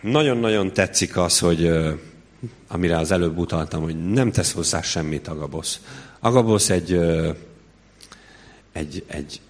nagyon-nagyon 0.00 0.72
tetszik 0.72 1.16
az, 1.16 1.38
hogy 1.38 1.70
amire 2.68 2.98
az 2.98 3.10
előbb 3.10 3.38
utaltam, 3.38 3.82
hogy 3.82 4.12
nem 4.12 4.32
tesz 4.32 4.52
hozzá 4.52 4.82
semmit 4.82 5.28
Agabosz. 5.28 5.80
Agabosz 6.20 6.70
egy, 6.70 7.00
egy, 8.72 9.04
egy 9.06 9.40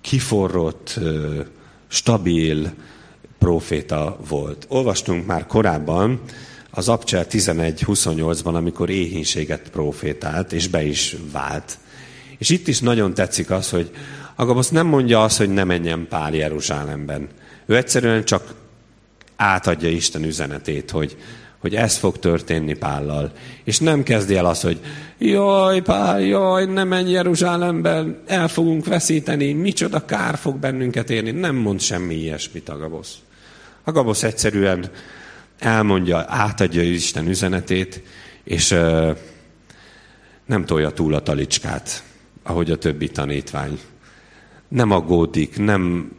kiforrott, 0.00 1.00
stabil 1.88 2.72
proféta 3.40 4.16
volt. 4.28 4.66
Olvastunk 4.68 5.26
már 5.26 5.46
korábban 5.46 6.20
az 6.70 6.88
Abcsel 6.88 7.26
11.28-ban, 7.30 8.54
amikor 8.54 8.90
éhínséget 8.90 9.68
profétált, 9.70 10.52
és 10.52 10.68
be 10.68 10.82
is 10.82 11.16
vált. 11.32 11.78
És 12.38 12.48
itt 12.48 12.68
is 12.68 12.80
nagyon 12.80 13.14
tetszik 13.14 13.50
az, 13.50 13.70
hogy 13.70 13.90
Agabosz 14.36 14.68
nem 14.68 14.86
mondja 14.86 15.22
azt, 15.22 15.38
hogy 15.38 15.48
ne 15.48 15.64
menjen 15.64 16.06
Pál 16.08 16.34
Jeruzsálemben. 16.34 17.28
Ő 17.66 17.76
egyszerűen 17.76 18.24
csak 18.24 18.54
átadja 19.36 19.88
Isten 19.88 20.24
üzenetét, 20.24 20.90
hogy, 20.90 21.16
hogy 21.58 21.74
ez 21.74 21.96
fog 21.96 22.18
történni 22.18 22.74
Pállal. 22.74 23.32
És 23.64 23.78
nem 23.78 24.02
kezdi 24.02 24.36
el 24.36 24.46
azt, 24.46 24.62
hogy 24.62 24.80
jaj, 25.18 25.80
Pál, 25.80 26.20
jaj, 26.20 26.66
ne 26.66 26.84
menj 26.84 27.10
Jeruzsálemben, 27.10 28.22
el 28.26 28.48
fogunk 28.48 28.86
veszíteni, 28.86 29.52
micsoda 29.52 30.04
kár 30.04 30.36
fog 30.38 30.56
bennünket 30.56 31.10
érni. 31.10 31.30
Nem 31.30 31.56
mond 31.56 31.80
semmi 31.80 32.14
ilyesmit 32.14 32.68
Agabosz. 32.68 33.18
Agabosz 33.90 34.22
egyszerűen 34.22 34.90
elmondja, 35.58 36.24
átadja 36.28 36.82
Isten 36.82 37.28
üzenetét, 37.28 38.02
és 38.44 38.68
nem 40.46 40.64
tolja 40.64 40.90
túl 40.90 41.14
a 41.14 41.22
talicskát, 41.22 42.02
ahogy 42.42 42.70
a 42.70 42.78
többi 42.78 43.08
tanítvány. 43.08 43.78
Nem 44.68 44.90
aggódik, 44.90 45.58
nem 45.58 46.12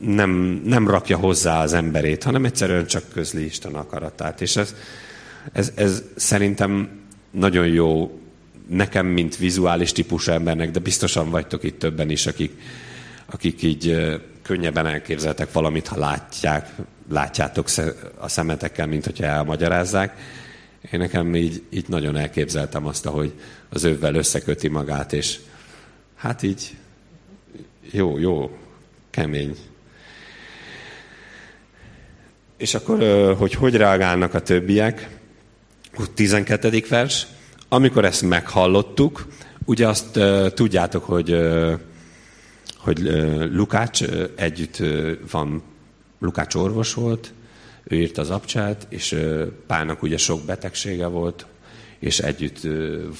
nem, 0.00 0.30
nem 0.64 0.88
rakja 0.88 1.16
hozzá 1.16 1.62
az 1.62 1.72
emberét, 1.72 2.22
hanem 2.22 2.44
egyszerűen 2.44 2.86
csak 2.86 3.02
közli 3.12 3.44
Isten 3.44 3.74
akaratát. 3.74 4.40
És 4.40 4.56
ez, 4.56 4.74
ez, 5.52 5.72
ez 5.74 6.02
szerintem 6.16 6.88
nagyon 7.30 7.66
jó 7.66 8.20
nekem, 8.68 9.06
mint 9.06 9.36
vizuális 9.36 9.92
típusú 9.92 10.32
embernek, 10.32 10.70
de 10.70 10.78
biztosan 10.78 11.30
vagytok 11.30 11.62
itt 11.62 11.78
többen 11.78 12.10
is, 12.10 12.26
akik, 12.26 12.52
akik 13.26 13.62
így 13.62 13.96
könnyebben 14.48 14.86
elképzeltek 14.86 15.52
valamit, 15.52 15.86
ha 15.86 15.98
látják, 15.98 16.70
látjátok 17.10 17.66
a 18.18 18.28
szemetekkel, 18.28 18.86
mint 18.86 19.04
hogyha 19.04 19.24
elmagyarázzák. 19.24 20.16
Én 20.90 21.00
nekem 21.00 21.34
így, 21.34 21.62
így 21.70 21.88
nagyon 21.88 22.16
elképzeltem 22.16 22.86
azt, 22.86 23.04
hogy 23.04 23.32
az 23.68 23.84
övvel 23.84 24.14
összeköti 24.14 24.68
magát, 24.68 25.12
és 25.12 25.38
hát 26.16 26.42
így 26.42 26.76
jó, 27.90 28.18
jó, 28.18 28.58
kemény 29.10 29.56
és 32.56 32.74
akkor, 32.74 32.98
hogy 33.38 33.54
hogy 33.54 33.74
reagálnak 33.74 34.34
a 34.34 34.40
többiek, 34.40 35.08
12. 36.14 36.84
vers, 36.88 37.26
amikor 37.68 38.04
ezt 38.04 38.22
meghallottuk, 38.22 39.26
ugye 39.64 39.88
azt 39.88 40.18
tudjátok, 40.54 41.04
hogy, 41.04 41.36
hogy 42.78 42.98
Lukács 43.52 44.02
együtt 44.34 44.82
van, 45.30 45.62
Lukács 46.18 46.54
orvos 46.54 46.94
volt, 46.94 47.32
ő 47.84 47.96
írt 47.96 48.18
az 48.18 48.30
abcsát, 48.30 48.86
és 48.88 49.16
Pálnak 49.66 50.02
ugye 50.02 50.16
sok 50.16 50.44
betegsége 50.44 51.06
volt, 51.06 51.46
és 51.98 52.18
együtt 52.18 52.60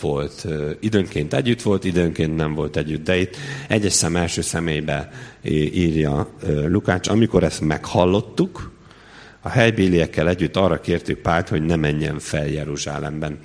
volt. 0.01 0.47
Időnként 0.81 1.35
együtt 1.35 1.63
volt, 1.63 1.85
időnként 1.85 2.37
nem 2.37 2.55
volt 2.55 2.77
együtt. 2.77 3.05
De 3.05 3.17
itt 3.17 3.37
egyes 3.69 3.93
szem 3.93 4.17
első 4.17 4.41
személybe 4.41 5.11
írja 5.43 6.29
Lukács, 6.67 7.09
amikor 7.09 7.43
ezt 7.43 7.61
meghallottuk, 7.61 8.71
a 9.41 9.49
helybéliekkel 9.49 10.29
együtt 10.29 10.57
arra 10.57 10.81
kértük 10.81 11.19
Pált, 11.19 11.49
hogy 11.49 11.63
ne 11.63 11.77
menjen 11.77 12.19
fel 12.19 12.47
Jeruzsálemben. 12.49 13.39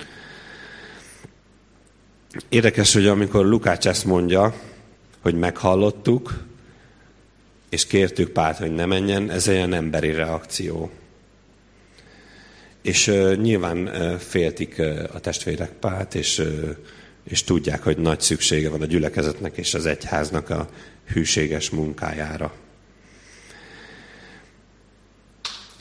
Érdekes, 2.48 2.92
hogy 2.92 3.06
amikor 3.06 3.46
Lukács 3.46 3.86
ezt 3.86 4.04
mondja, 4.04 4.54
hogy 5.24 5.34
meghallottuk, 5.34 6.44
és 7.68 7.86
kértük 7.86 8.28
Pált, 8.28 8.56
hogy 8.56 8.74
ne 8.74 8.86
menjen, 8.86 9.30
ez 9.30 9.48
olyan 9.48 9.72
emberi 9.72 10.12
reakció. 10.12 10.90
És 12.82 13.06
uh, 13.06 13.36
nyilván 13.36 13.78
uh, 13.78 14.14
féltik 14.14 14.74
uh, 14.78 15.02
a 15.12 15.20
testvérek 15.20 15.70
Pált, 15.70 16.14
és, 16.14 16.38
uh, 16.38 16.76
és 17.22 17.44
tudják, 17.44 17.82
hogy 17.82 17.98
nagy 17.98 18.20
szüksége 18.20 18.68
van 18.68 18.82
a 18.82 18.86
gyülekezetnek 18.86 19.56
és 19.56 19.74
az 19.74 19.86
egyháznak 19.86 20.50
a 20.50 20.68
hűséges 21.06 21.70
munkájára. 21.70 22.54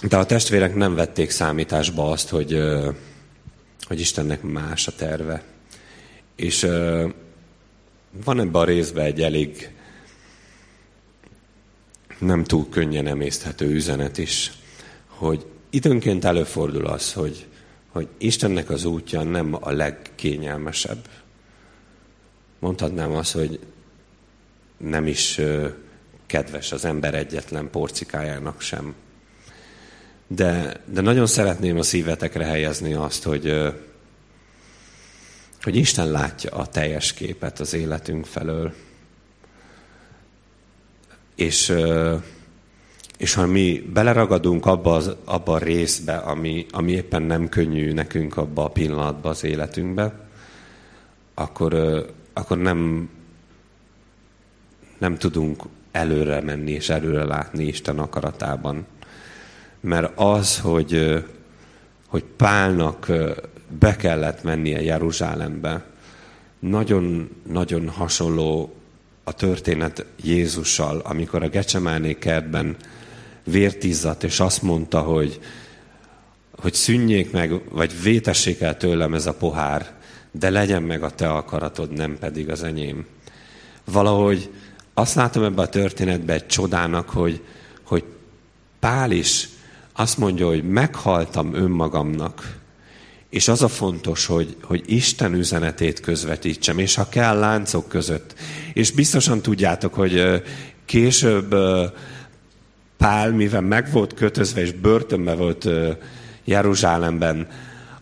De 0.01 0.17
a 0.17 0.25
testvérek 0.25 0.75
nem 0.75 0.95
vették 0.95 1.29
számításba 1.29 2.11
azt, 2.11 2.29
hogy, 2.29 2.59
hogy 3.81 3.99
Istennek 3.99 4.41
más 4.41 4.87
a 4.87 4.91
terve. 4.95 5.43
És 6.35 6.67
van 8.25 8.39
ebben 8.39 8.61
a 8.61 8.65
részben 8.65 9.05
egy 9.05 9.21
elég 9.21 9.71
nem 12.19 12.43
túl 12.43 12.69
könnyen 12.69 13.07
emészthető 13.07 13.69
üzenet 13.69 14.17
is, 14.17 14.51
hogy 15.07 15.45
időnként 15.69 16.25
előfordul 16.25 16.85
az, 16.85 17.13
hogy, 17.13 17.45
hogy 17.89 18.07
Istennek 18.17 18.69
az 18.69 18.85
útja 18.85 19.23
nem 19.23 19.57
a 19.59 19.71
legkényelmesebb. 19.71 21.07
Mondhatnám 22.59 23.11
azt, 23.11 23.31
hogy 23.31 23.59
nem 24.77 25.07
is 25.07 25.39
kedves 26.25 26.71
az 26.71 26.85
ember 26.85 27.13
egyetlen 27.13 27.69
porcikájának 27.69 28.61
sem. 28.61 28.95
De, 30.27 30.81
de 30.85 31.01
nagyon 31.01 31.25
szeretném 31.25 31.77
a 31.77 31.83
szívetekre 31.83 32.45
helyezni 32.45 32.93
azt, 32.93 33.23
hogy, 33.23 33.73
hogy 35.63 35.75
Isten 35.75 36.11
látja 36.11 36.51
a 36.51 36.65
teljes 36.65 37.13
képet 37.13 37.59
az 37.59 37.73
életünk 37.73 38.25
felől. 38.25 38.73
És, 41.35 41.73
és 43.17 43.33
ha 43.33 43.45
mi 43.45 43.89
beleragadunk 43.93 44.65
abba, 44.65 44.95
az, 44.95 45.15
abba 45.23 45.53
a 45.53 45.57
részbe, 45.57 46.15
ami, 46.15 46.65
ami 46.71 46.91
éppen 46.91 47.21
nem 47.21 47.49
könnyű 47.49 47.93
nekünk 47.93 48.37
abba 48.37 48.63
a 48.63 48.69
pillanatban 48.69 49.31
az 49.31 49.43
életünkbe, 49.43 50.27
akkor, 51.33 51.73
akkor 52.33 52.57
nem, 52.57 53.09
nem 54.97 55.17
tudunk 55.17 55.63
előre 55.91 56.41
menni 56.41 56.71
és 56.71 56.89
előre 56.89 57.23
látni 57.23 57.63
Isten 57.63 57.99
akaratában. 57.99 58.85
Mert 59.79 60.11
az, 60.19 60.59
hogy, 60.59 61.23
hogy 62.07 62.23
Pálnak 62.23 63.11
be 63.79 63.95
kellett 63.95 64.43
mennie 64.43 64.81
Jeruzsálembe, 64.81 65.85
nagyon-nagyon 66.59 67.89
hasonló 67.89 68.75
a 69.23 69.33
történet 69.33 70.05
Jézussal, 70.23 70.99
amikor 71.03 71.43
a 71.43 71.49
Gecsemáné 71.49 72.13
kertben 72.13 72.75
vértizzadt, 73.43 74.23
és 74.23 74.39
azt 74.39 74.61
mondta, 74.61 75.01
hogy, 75.01 75.39
hogy 76.55 76.73
szűnjék 76.73 77.31
meg, 77.31 77.61
vagy 77.69 78.01
vétessék 78.01 78.61
el 78.61 78.77
tőlem 78.77 79.13
ez 79.13 79.25
a 79.25 79.33
pohár, 79.33 79.91
de 80.31 80.49
legyen 80.49 80.83
meg 80.83 81.03
a 81.03 81.09
te 81.09 81.29
akaratod, 81.29 81.91
nem 81.91 82.17
pedig 82.19 82.49
az 82.49 82.63
enyém. 82.63 83.05
Valahogy 83.85 84.49
azt 84.93 85.15
látom 85.15 85.43
ebben 85.43 85.65
a 85.65 85.69
történetben 85.69 86.35
egy 86.35 86.47
csodának, 86.47 87.09
hogy, 87.09 87.41
hogy 87.83 88.03
Pál 88.79 89.11
is 89.11 89.49
azt 89.93 90.17
mondja, 90.17 90.47
hogy 90.47 90.63
meghaltam 90.63 91.53
önmagamnak, 91.53 92.61
és 93.33 93.47
az 93.47 93.61
a 93.61 93.67
fontos, 93.67 94.25
hogy, 94.25 94.55
hogy 94.61 94.83
Isten 94.85 95.33
üzenetét 95.33 95.99
közvetítsem, 95.99 96.77
és 96.77 96.95
ha 96.95 97.09
kell 97.09 97.39
láncok 97.39 97.87
között. 97.87 98.33
És 98.73 98.91
biztosan 98.91 99.41
tudjátok, 99.41 99.93
hogy 99.93 100.41
később 100.85 101.55
Pál, 102.97 103.31
mivel 103.31 103.61
meg 103.61 103.91
volt 103.91 104.13
kötözve 104.13 104.61
és 104.61 104.71
börtönbe 104.71 105.33
volt 105.33 105.69
Jeruzsálemben, 106.43 107.47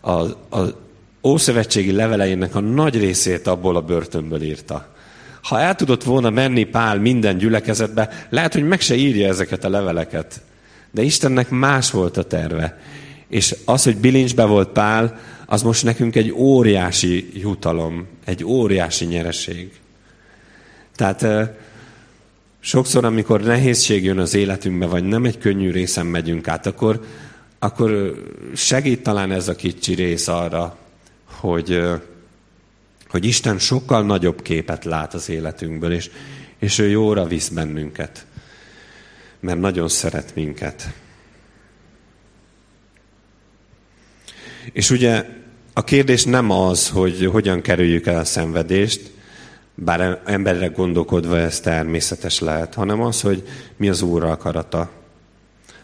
a, 0.00 0.10
a 0.10 0.80
Ószövetségi 1.22 1.92
leveleinek 1.92 2.54
a 2.54 2.60
nagy 2.60 2.98
részét 2.98 3.46
abból 3.46 3.76
a 3.76 3.82
börtönből 3.82 4.42
írta. 4.42 4.94
Ha 5.42 5.60
el 5.60 5.74
tudott 5.74 6.02
volna 6.02 6.30
menni 6.30 6.64
Pál 6.64 6.98
minden 6.98 7.38
gyülekezetbe, 7.38 8.26
lehet, 8.30 8.52
hogy 8.52 8.64
meg 8.64 8.80
se 8.80 8.94
írja 8.94 9.28
ezeket 9.28 9.64
a 9.64 9.70
leveleket. 9.70 10.40
De 10.90 11.02
Istennek 11.02 11.50
más 11.50 11.90
volt 11.90 12.16
a 12.16 12.22
terve. 12.22 12.78
És 13.32 13.56
az, 13.64 13.82
hogy 13.82 13.96
bilincsbe 13.96 14.44
volt 14.44 14.68
Pál, 14.68 15.20
az 15.46 15.62
most 15.62 15.84
nekünk 15.84 16.16
egy 16.16 16.32
óriási 16.32 17.30
jutalom, 17.34 18.06
egy 18.24 18.44
óriási 18.44 19.04
nyereség. 19.04 19.72
Tehát 20.96 21.26
sokszor, 22.60 23.04
amikor 23.04 23.40
nehézség 23.40 24.04
jön 24.04 24.18
az 24.18 24.34
életünkbe, 24.34 24.86
vagy 24.86 25.04
nem 25.04 25.24
egy 25.24 25.38
könnyű 25.38 25.70
részen 25.70 26.06
megyünk 26.06 26.48
át, 26.48 26.66
akkor, 26.66 27.04
akkor 27.58 28.14
segít 28.54 29.02
talán 29.02 29.32
ez 29.32 29.48
a 29.48 29.54
kicsi 29.54 29.94
rész 29.94 30.28
arra, 30.28 30.76
hogy, 31.24 31.82
hogy 33.08 33.24
Isten 33.24 33.58
sokkal 33.58 34.02
nagyobb 34.02 34.42
képet 34.42 34.84
lát 34.84 35.14
az 35.14 35.28
életünkből, 35.28 35.92
és, 35.92 36.10
és 36.58 36.78
ő 36.78 36.88
jóra 36.88 37.24
visz 37.24 37.48
bennünket, 37.48 38.26
mert 39.40 39.60
nagyon 39.60 39.88
szeret 39.88 40.34
minket. 40.34 40.92
És 44.72 44.90
ugye 44.90 45.24
a 45.72 45.84
kérdés 45.84 46.24
nem 46.24 46.50
az, 46.50 46.88
hogy 46.88 47.28
hogyan 47.32 47.60
kerüljük 47.60 48.06
el 48.06 48.18
a 48.18 48.24
szenvedést, 48.24 49.10
bár 49.74 50.20
emberre 50.24 50.66
gondolkodva 50.66 51.38
ez 51.38 51.60
természetes 51.60 52.40
lehet, 52.40 52.74
hanem 52.74 53.00
az, 53.00 53.20
hogy 53.20 53.42
mi 53.76 53.88
az 53.88 54.02
Úr 54.02 54.24
akarata. 54.24 54.90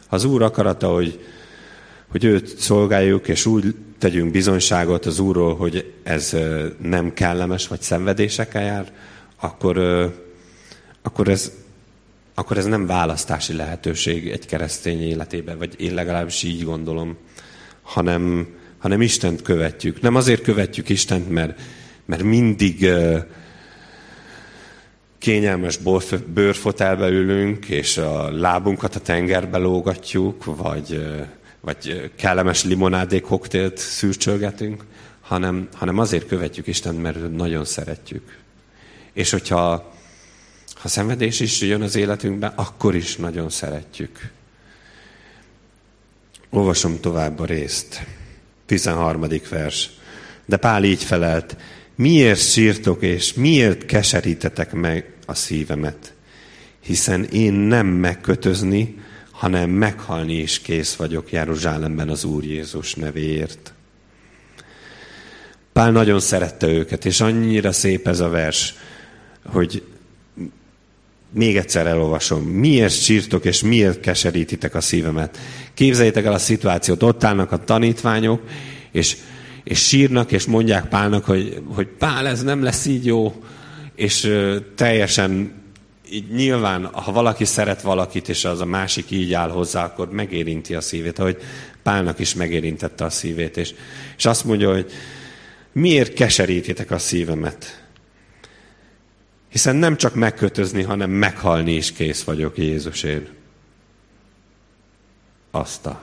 Az 0.08 0.24
Úr 0.24 0.42
akarata, 0.42 0.88
hogy, 0.88 1.24
hogy 2.08 2.24
őt 2.24 2.58
szolgáljuk, 2.58 3.28
és 3.28 3.46
úgy 3.46 3.74
tegyünk 3.98 4.32
bizonyságot 4.32 5.06
az 5.06 5.18
Úrról, 5.18 5.56
hogy 5.56 5.92
ez 6.02 6.36
nem 6.82 7.12
kellemes, 7.12 7.68
vagy 7.68 7.80
szenvedésekkel 7.80 8.62
jár, 8.62 8.92
akkor, 9.40 9.78
akkor, 11.02 11.28
ez, 11.28 11.52
akkor 12.34 12.58
ez 12.58 12.64
nem 12.64 12.86
választási 12.86 13.52
lehetőség 13.52 14.28
egy 14.28 14.46
keresztény 14.46 15.02
életében, 15.02 15.58
vagy 15.58 15.74
én 15.80 15.94
legalábbis 15.94 16.42
így 16.42 16.64
gondolom, 16.64 17.16
hanem, 17.82 18.48
hanem 18.78 19.00
Istent 19.00 19.42
követjük. 19.42 20.00
Nem 20.00 20.14
azért 20.14 20.42
követjük 20.42 20.88
Istent, 20.88 21.30
mert, 21.30 21.60
mert 22.04 22.22
mindig 22.22 22.88
kényelmes 25.18 25.78
bőrfotelbe 26.26 27.08
ülünk, 27.08 27.68
és 27.68 27.96
a 27.96 28.30
lábunkat 28.30 28.94
a 28.94 29.00
tengerbe 29.00 29.58
lógatjuk, 29.58 30.44
vagy, 30.44 31.06
vagy 31.60 32.10
kellemes 32.16 32.64
limonádé 32.64 33.20
koktélt 33.20 33.76
szűrcsölgetünk, 33.78 34.84
hanem, 35.20 35.68
hanem 35.74 35.98
azért 35.98 36.26
követjük 36.26 36.66
Istent, 36.66 37.02
mert 37.02 37.32
nagyon 37.36 37.64
szeretjük. 37.64 38.38
És 39.12 39.30
hogyha 39.30 39.96
ha 40.74 40.88
szenvedés 40.88 41.40
is 41.40 41.60
jön 41.60 41.82
az 41.82 41.96
életünkbe, 41.96 42.52
akkor 42.56 42.94
is 42.94 43.16
nagyon 43.16 43.50
szeretjük. 43.50 44.30
Olvasom 46.50 47.00
tovább 47.00 47.38
a 47.38 47.44
részt. 47.44 48.06
13. 48.68 49.26
vers. 49.50 49.90
De 50.46 50.56
Pál 50.56 50.84
így 50.84 51.02
felelt, 51.02 51.56
miért 51.94 52.50
sírtok 52.50 53.02
és 53.02 53.34
miért 53.34 53.86
keserítetek 53.86 54.72
meg 54.72 55.12
a 55.26 55.34
szívemet? 55.34 56.12
Hiszen 56.80 57.24
én 57.24 57.52
nem 57.52 57.86
megkötözni, 57.86 58.96
hanem 59.30 59.70
meghalni 59.70 60.34
is 60.34 60.60
kész 60.60 60.94
vagyok 60.94 61.32
Jeruzsálemben 61.32 62.08
az 62.08 62.24
Úr 62.24 62.44
Jézus 62.44 62.94
nevéért. 62.94 63.72
Pál 65.72 65.90
nagyon 65.90 66.20
szerette 66.20 66.66
őket, 66.66 67.04
és 67.04 67.20
annyira 67.20 67.72
szép 67.72 68.08
ez 68.08 68.20
a 68.20 68.28
vers, 68.28 68.74
hogy 69.44 69.82
még 71.32 71.56
egyszer 71.56 71.86
elolvasom. 71.86 72.42
Miért 72.42 73.02
sírtok, 73.02 73.44
és 73.44 73.62
miért 73.62 74.00
keserítitek 74.00 74.74
a 74.74 74.80
szívemet? 74.80 75.38
Képzeljétek 75.74 76.24
el 76.24 76.32
a 76.32 76.38
szituációt, 76.38 77.02
ott 77.02 77.24
állnak 77.24 77.52
a 77.52 77.64
tanítványok, 77.64 78.42
és, 78.92 79.16
és 79.64 79.86
sírnak, 79.86 80.32
és 80.32 80.46
mondják 80.46 80.88
Pálnak, 80.88 81.24
hogy, 81.24 81.62
hogy 81.74 81.86
Pál, 81.86 82.26
ez 82.26 82.42
nem 82.42 82.62
lesz 82.62 82.86
így 82.86 83.06
jó, 83.06 83.42
és 83.94 84.24
ö, 84.24 84.56
teljesen 84.74 85.52
így 86.10 86.30
nyilván, 86.30 86.84
ha 86.84 87.12
valaki 87.12 87.44
szeret 87.44 87.82
valakit, 87.82 88.28
és 88.28 88.44
az 88.44 88.60
a 88.60 88.64
másik 88.64 89.10
így 89.10 89.32
áll 89.32 89.50
hozzá, 89.50 89.84
akkor 89.84 90.10
megérinti 90.10 90.74
a 90.74 90.80
szívét, 90.80 91.18
ahogy 91.18 91.36
Pálnak 91.82 92.18
is 92.18 92.34
megérintette 92.34 93.04
a 93.04 93.10
szívét. 93.10 93.56
És, 93.56 93.74
és 94.16 94.26
azt 94.26 94.44
mondja, 94.44 94.72
hogy 94.72 94.90
miért 95.72 96.12
keserítitek 96.12 96.90
a 96.90 96.98
szívemet? 96.98 97.87
Hiszen 99.48 99.76
nem 99.76 99.96
csak 99.96 100.14
megkötözni, 100.14 100.82
hanem 100.82 101.10
meghalni 101.10 101.74
is 101.74 101.92
kész 101.92 102.22
vagyok 102.22 102.58
Jézusért. 102.58 103.30
Azt 105.50 105.86
a. 105.86 106.02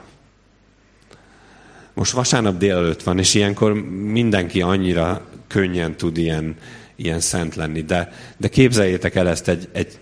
Most 1.94 2.12
vasárnap 2.12 2.56
délelőtt 2.56 3.02
van, 3.02 3.18
és 3.18 3.34
ilyenkor 3.34 3.72
mindenki 3.90 4.62
annyira 4.62 5.26
könnyen 5.46 5.96
tud 5.96 6.16
ilyen, 6.16 6.56
ilyen 6.96 7.20
szent 7.20 7.54
lenni. 7.54 7.82
De, 7.82 8.12
de 8.36 8.48
képzeljétek 8.48 9.14
el 9.14 9.28
ezt 9.28 9.48
egy, 9.48 9.68
egy, 9.72 9.98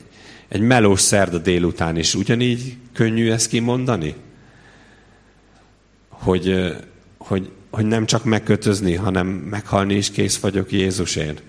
egy 0.48 0.60
melós 0.60 1.00
szerda 1.00 1.38
délután 1.38 1.96
is 1.96 2.14
ugyanígy 2.14 2.76
könnyű 2.92 3.30
ezt 3.30 3.48
kimondani? 3.48 4.14
Hogy, 6.08 6.74
hogy, 7.18 7.50
hogy 7.70 7.86
nem 7.86 8.06
csak 8.06 8.24
megkötözni, 8.24 8.94
hanem 8.94 9.26
meghalni 9.26 9.94
is 9.94 10.10
kész 10.10 10.38
vagyok 10.38 10.72
Jézusért. 10.72 11.42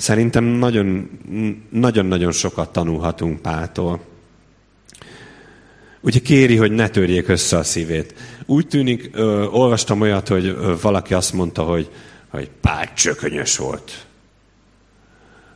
Szerintem 0.00 0.44
nagyon-nagyon 1.70 2.32
sokat 2.32 2.72
tanulhatunk 2.72 3.40
Páltól. 3.40 4.00
Ugye 6.00 6.18
kéri, 6.18 6.56
hogy 6.56 6.72
ne 6.72 6.88
törjék 6.88 7.28
össze 7.28 7.56
a 7.56 7.62
szívét. 7.62 8.14
Úgy 8.46 8.66
tűnik, 8.66 9.10
ö, 9.12 9.44
olvastam 9.44 10.00
olyat, 10.00 10.28
hogy 10.28 10.56
valaki 10.80 11.14
azt 11.14 11.32
mondta, 11.32 11.62
hogy, 11.62 11.90
hogy 12.28 12.50
Pál 12.60 12.92
csökönyös 12.94 13.56
volt. 13.56 14.06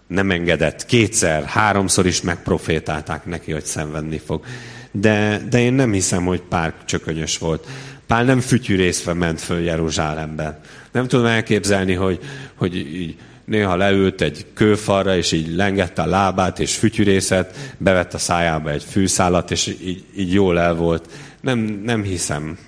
Nem 0.07 0.30
engedett. 0.30 0.86
Kétszer, 0.86 1.45
háromszor 1.45 2.07
is 2.07 2.22
megprofétálták 2.22 3.26
neki, 3.26 3.53
hogy 3.53 3.64
szenvedni 3.64 4.18
fog. 4.18 4.45
De, 4.90 5.47
de 5.51 5.61
én 5.61 5.72
nem 5.72 5.92
hiszem, 5.92 6.24
hogy 6.24 6.40
Pál 6.40 6.74
csökönyös 6.84 7.38
volt. 7.38 7.66
Pál 8.07 8.24
nem 8.24 8.40
fütyűrészve 8.40 9.12
ment 9.12 9.40
föl 9.40 9.61
Jeruzsálembe. 9.61 10.61
Nem 10.92 11.09
tudom 11.09 11.26
elképzelni, 11.26 11.92
hogy, 11.92 12.18
hogy 12.55 12.76
így 12.76 13.16
néha 13.45 13.76
leült 13.76 14.20
egy 14.20 14.47
kőfalra, 14.55 15.16
és 15.16 15.32
így 15.32 15.55
lengette 15.55 16.03
a 16.03 16.07
lábát, 16.07 16.59
és 16.59 16.76
fütyűrészet, 16.76 17.74
bevett 17.78 18.14
a 18.14 18.18
szájába 18.18 18.70
egy 18.70 18.84
fűszálat, 18.84 19.51
és 19.51 19.66
így, 19.66 20.05
így 20.16 20.32
jól 20.32 20.59
el 20.59 20.74
volt. 20.74 21.11
Nem, 21.40 21.59
nem 21.59 22.03
hiszem. 22.03 22.59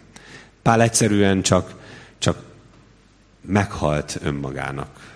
Pál 0.62 0.82
egyszerűen 0.82 1.42
csak, 1.42 1.74
csak 2.18 2.38
meghalt 3.40 4.18
önmagának. 4.22 5.14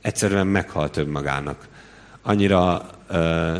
Egyszerűen 0.00 0.46
meghalt 0.46 0.96
önmagának. 0.96 1.68
Annyira 2.22 2.90
uh, 3.10 3.56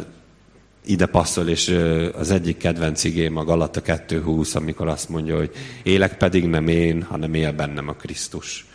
ide 0.84 1.06
passzol, 1.06 1.48
és 1.48 1.68
uh, 1.68 2.08
az 2.18 2.30
egyik 2.30 2.56
kedvenc 2.56 3.04
igém 3.04 3.36
a 3.36 3.44
Galata 3.44 3.80
2.20, 3.80 4.56
amikor 4.56 4.88
azt 4.88 5.08
mondja, 5.08 5.36
hogy 5.36 5.50
élek 5.82 6.16
pedig 6.16 6.46
nem 6.46 6.68
én, 6.68 7.02
hanem 7.02 7.34
él 7.34 7.52
bennem 7.52 7.88
a 7.88 7.92
Krisztus. 7.92 8.66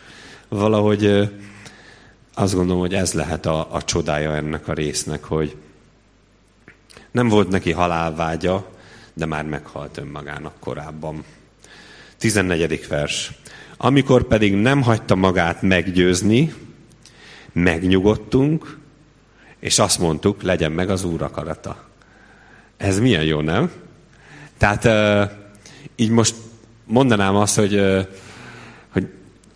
Valahogy 0.48 1.06
uh, 1.06 1.30
azt 2.38 2.54
gondolom, 2.54 2.82
hogy 2.82 2.94
ez 2.94 3.14
lehet 3.14 3.46
a, 3.46 3.74
a 3.74 3.84
csodája 3.84 4.36
ennek 4.36 4.68
a 4.68 4.74
résznek, 4.74 5.24
hogy 5.24 5.56
nem 7.12 7.28
volt 7.28 7.50
neki 7.50 7.72
halálvágya, 7.72 8.70
de 9.14 9.26
már 9.26 9.46
meghalt 9.46 9.98
önmagának 9.98 10.54
korábban. 10.60 11.24
14. 12.18 12.88
vers. 12.88 13.32
Amikor 13.78 14.24
pedig 14.24 14.56
nem 14.56 14.82
hagyta 14.82 15.16
magát 15.16 15.62
meggyőzni, 15.62 16.54
megnyugodtunk, 17.52 18.78
és 19.60 19.80
azt 19.80 20.00
mondtuk, 20.00 20.42
legyen 20.42 20.72
meg 20.72 20.90
az 20.90 21.04
Úr 21.04 21.22
akarata. 21.22 21.84
Ez 22.78 23.00
milyen 23.00 23.24
jó, 23.24 23.42
nem? 23.42 23.72
Tehát 24.58 24.88
így 25.96 26.10
most 26.10 26.36
mondanám 26.86 27.36
azt, 27.36 27.56
hogy, 27.56 27.82
hogy 28.90 29.08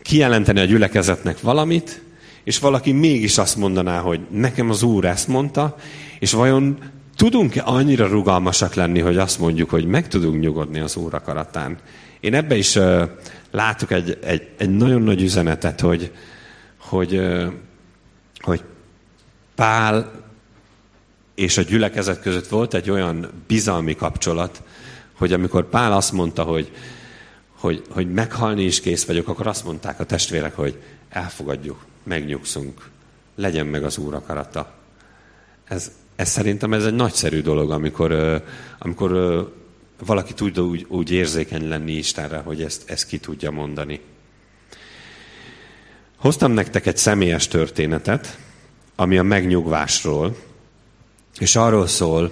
kijelenteni 0.02 0.60
a 0.60 0.66
gyülekezetnek 0.66 1.42
valamit, 1.42 2.02
és 2.44 2.60
valaki 2.60 2.92
mégis 2.92 3.38
azt 3.38 3.56
mondaná, 3.56 4.00
hogy 4.00 4.20
nekem 4.30 4.70
az 4.70 4.84
Úr 4.84 5.06
ezt 5.06 5.28
mondta, 5.28 5.76
és 6.20 6.32
vajon 6.32 6.78
tudunk-e 7.16 7.62
annyira 7.66 8.08
rugalmasak 8.08 8.74
lenni, 8.74 9.00
hogy 9.00 9.18
azt 9.18 9.40
mondjuk, 9.40 9.70
hogy 9.70 9.86
meg 9.86 10.08
tudunk 10.08 10.40
nyugodni 10.40 10.80
az 10.80 10.96
Úr 10.96 11.14
akaratán? 11.14 11.78
Én 12.20 12.34
ebbe 12.34 12.56
is 12.56 12.76
uh, 12.76 13.10
látok 13.52 13.92
egy, 13.92 14.18
egy, 14.24 14.48
egy 14.58 14.70
nagyon 14.70 15.02
nagy 15.02 15.22
üzenetet, 15.22 15.80
hogy, 15.80 16.12
hogy, 16.78 17.16
uh, 17.16 17.52
hogy 18.40 18.64
Pál 19.56 20.12
és 21.36 21.58
a 21.58 21.62
gyülekezet 21.62 22.22
között 22.22 22.48
volt 22.48 22.74
egy 22.74 22.90
olyan 22.90 23.30
bizalmi 23.48 23.96
kapcsolat, 23.96 24.64
hogy 25.18 25.34
amikor 25.34 25.70
Pál 25.70 25.94
azt 25.94 26.12
mondta, 26.12 26.44
hogy, 26.44 26.72
hogy, 27.60 27.84
hogy 27.90 28.12
meghalni 28.12 28.64
is 28.64 28.80
kész 28.80 29.06
vagyok, 29.06 29.28
akkor 29.28 29.48
azt 29.48 29.66
mondták 29.66 30.00
a 30.00 30.06
testvérek, 30.06 30.56
hogy 30.56 30.78
elfogadjuk, 31.10 31.86
megnyugszunk, 32.04 32.90
legyen 33.36 33.66
meg 33.66 33.84
az 33.84 33.98
Úr 33.98 34.14
akarata. 34.14 34.74
Ez, 35.64 35.92
ez 36.16 36.30
szerintem 36.30 36.74
ez 36.74 36.86
egy 36.86 36.94
nagyszerű 36.94 37.42
dolog, 37.42 37.72
amikor, 37.72 38.44
amikor 38.80 39.12
valaki 40.06 40.34
tud 40.34 40.60
úgy, 40.60 40.86
úgy 40.90 41.12
érzékeny 41.12 41.68
lenni 41.68 41.92
Istenre, 41.92 42.38
hogy 42.38 42.62
ezt, 42.62 42.90
ezt 42.90 43.08
ki 43.08 43.18
tudja 43.18 43.52
mondani. 43.52 44.00
Hoztam 46.16 46.52
nektek 46.52 46.86
egy 46.86 46.98
személyes 46.98 47.48
történetet, 47.48 48.38
ami 48.96 49.18
a 49.18 49.24
megnyugvásról, 49.24 50.38
és 51.40 51.56
arról 51.56 51.88
szól, 51.88 52.32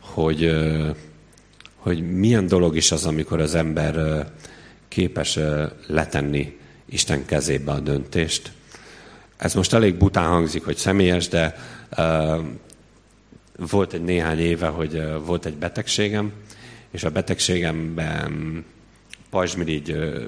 hogy, 0.00 0.52
hogy 1.76 2.16
milyen 2.16 2.46
dolog 2.46 2.76
is 2.76 2.92
az, 2.92 3.06
amikor 3.06 3.40
az 3.40 3.54
ember 3.54 4.26
képes 4.88 5.38
letenni 5.86 6.58
Isten 6.88 7.24
kezébe 7.24 7.72
a 7.72 7.80
döntést. 7.80 8.52
Ez 9.40 9.54
most 9.54 9.72
elég 9.72 9.94
bután 9.94 10.28
hangzik, 10.28 10.64
hogy 10.64 10.76
személyes, 10.76 11.28
de 11.28 11.56
uh, 11.96 12.44
volt 13.70 13.92
egy 13.92 14.02
néhány 14.02 14.38
éve, 14.38 14.66
hogy 14.66 14.94
uh, 14.94 15.26
volt 15.26 15.46
egy 15.46 15.56
betegségem, 15.56 16.32
és 16.90 17.04
a 17.04 17.10
betegségemben 17.10 18.64
pajzsmirigy 19.30 19.90
uh, 19.90 20.22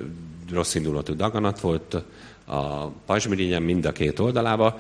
rossz 0.53 0.75
indulatú 0.75 1.15
daganat 1.15 1.61
volt 1.61 1.95
a 2.45 2.87
pajzsmirigyen 2.87 3.63
mind 3.63 3.85
a 3.85 3.93
két 3.93 4.19
oldalába, 4.19 4.79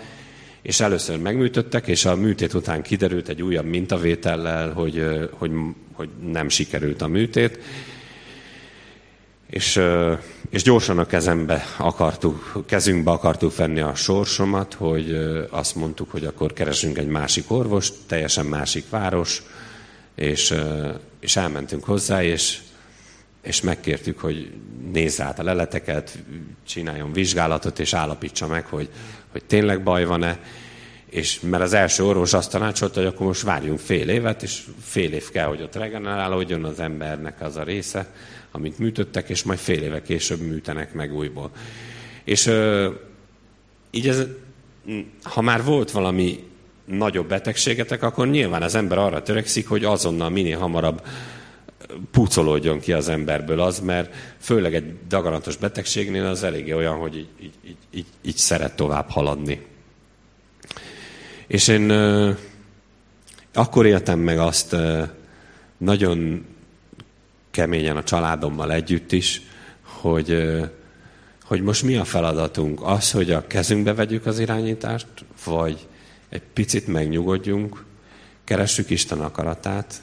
és 0.62 0.80
először 0.80 1.18
megműtöttek, 1.18 1.86
és 1.86 2.04
a 2.04 2.16
műtét 2.16 2.54
után 2.54 2.82
kiderült 2.82 3.28
egy 3.28 3.42
újabb 3.42 3.66
mintavétellel, 3.66 4.72
hogy, 4.72 5.28
hogy, 5.30 5.52
hogy 5.92 6.08
nem 6.32 6.48
sikerült 6.48 7.02
a 7.02 7.06
műtét, 7.06 7.58
és, 9.52 9.80
és 10.50 10.62
gyorsan 10.62 10.98
a 10.98 11.06
kezembe 11.06 11.64
akartuk, 11.76 12.64
kezünkbe 12.66 13.10
akartuk 13.10 13.56
venni 13.56 13.80
a 13.80 13.94
sorsomat, 13.94 14.74
hogy 14.74 15.16
azt 15.50 15.74
mondtuk, 15.74 16.10
hogy 16.10 16.24
akkor 16.24 16.52
keresünk 16.52 16.98
egy 16.98 17.06
másik 17.06 17.50
orvost, 17.50 17.94
teljesen 18.06 18.46
másik 18.46 18.84
város, 18.90 19.42
és, 20.14 20.54
és 21.20 21.36
elmentünk 21.36 21.84
hozzá, 21.84 22.22
és, 22.22 22.58
és 23.42 23.60
megkértük, 23.60 24.18
hogy 24.18 24.52
nézze 24.92 25.24
át 25.24 25.38
a 25.38 25.42
leleteket, 25.42 26.18
csináljon 26.66 27.12
vizsgálatot, 27.12 27.78
és 27.78 27.94
állapítsa 27.94 28.46
meg, 28.46 28.66
hogy, 28.66 28.88
hogy 29.32 29.44
tényleg 29.44 29.82
baj 29.82 30.04
van-e. 30.04 30.38
És 31.06 31.40
mert 31.40 31.62
az 31.62 31.72
első 31.72 32.04
orvos 32.04 32.32
azt 32.32 32.50
tanácsolta, 32.50 33.00
hogy 33.00 33.08
akkor 33.08 33.26
most 33.26 33.42
várjunk 33.42 33.78
fél 33.78 34.08
évet, 34.08 34.42
és 34.42 34.62
fél 34.82 35.12
év 35.12 35.30
kell, 35.30 35.46
hogy 35.46 35.62
ott 35.62 35.74
regenerálódjon 35.74 36.64
az 36.64 36.80
embernek 36.80 37.40
az 37.40 37.56
a 37.56 37.62
része, 37.62 38.06
amit 38.52 38.78
műtöttek, 38.78 39.28
és 39.28 39.42
majd 39.42 39.58
fél 39.58 39.82
éve 39.82 40.02
később 40.02 40.40
műtenek 40.40 40.94
meg 40.94 41.14
újból. 41.14 41.50
És 42.24 42.50
így 43.90 44.08
ez, 44.08 44.22
ha 45.22 45.40
már 45.40 45.64
volt 45.64 45.90
valami 45.90 46.44
nagyobb 46.84 47.28
betegségetek, 47.28 48.02
akkor 48.02 48.28
nyilván 48.28 48.62
az 48.62 48.74
ember 48.74 48.98
arra 48.98 49.22
törekszik, 49.22 49.68
hogy 49.68 49.84
azonnal 49.84 50.30
minél 50.30 50.58
hamarabb 50.58 51.06
pucolódjon 52.10 52.80
ki 52.80 52.92
az 52.92 53.08
emberből 53.08 53.60
az, 53.60 53.80
mert 53.80 54.14
főleg 54.38 54.74
egy 54.74 54.94
daganatos 55.08 55.56
betegségnél 55.56 56.26
az 56.26 56.42
eléggé 56.42 56.72
olyan, 56.72 56.96
hogy 56.96 57.16
így, 57.16 57.28
így, 57.42 57.54
így, 57.66 57.76
így, 57.90 58.06
így 58.22 58.36
szeret 58.36 58.76
tovább 58.76 59.10
haladni. 59.10 59.66
És 61.46 61.68
én 61.68 61.90
akkor 63.52 63.86
éltem 63.86 64.18
meg 64.18 64.38
azt 64.38 64.76
nagyon 65.76 66.46
keményen 67.52 67.96
a 67.96 68.02
családommal 68.02 68.72
együtt 68.72 69.12
is, 69.12 69.42
hogy, 69.82 70.52
hogy 71.44 71.62
most 71.62 71.82
mi 71.82 71.96
a 71.96 72.04
feladatunk? 72.04 72.82
Az, 72.82 73.10
hogy 73.10 73.30
a 73.30 73.46
kezünkbe 73.46 73.94
vegyük 73.94 74.26
az 74.26 74.38
irányítást, 74.38 75.06
vagy 75.44 75.86
egy 76.28 76.42
picit 76.52 76.86
megnyugodjunk, 76.86 77.84
keressük 78.44 78.90
Isten 78.90 79.20
akaratát, 79.20 80.02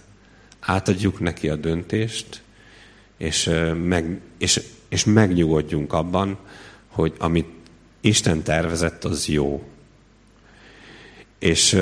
átadjuk 0.60 1.20
neki 1.20 1.50
a 1.50 1.56
döntést, 1.56 2.42
és, 3.18 3.50
meg, 3.84 4.22
és, 4.38 4.62
és 4.90 5.06
megnyugodjunk 5.06 5.94
abban, 5.94 6.38
hogy 6.88 7.14
amit 7.20 7.48
Isten 8.02 8.44
tervezett, 8.44 9.04
az 9.04 9.28
jó. 9.28 9.64
És 11.40 11.74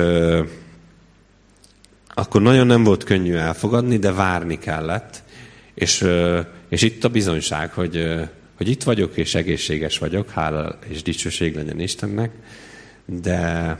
akkor 2.14 2.42
nagyon 2.42 2.66
nem 2.66 2.84
volt 2.84 3.04
könnyű 3.04 3.34
elfogadni, 3.34 3.96
de 3.96 4.12
várni 4.12 4.58
kellett, 4.58 5.22
és, 5.78 6.06
és 6.68 6.82
itt 6.82 7.04
a 7.04 7.08
bizonyság, 7.08 7.72
hogy, 7.72 8.04
hogy 8.56 8.68
itt 8.68 8.82
vagyok, 8.82 9.16
és 9.16 9.34
egészséges 9.34 9.98
vagyok, 9.98 10.30
hála 10.30 10.78
és 10.88 11.02
dicsőség 11.02 11.54
legyen 11.54 11.80
Istennek, 11.80 12.30
de, 13.04 13.78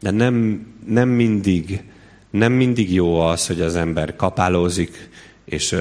de 0.00 0.10
nem, 0.10 0.66
nem, 0.86 1.08
mindig, 1.08 1.82
nem 2.30 2.52
mindig 2.52 2.92
jó 2.92 3.20
az, 3.20 3.46
hogy 3.46 3.60
az 3.60 3.76
ember 3.76 4.16
kapálózik, 4.16 5.08
és, 5.44 5.76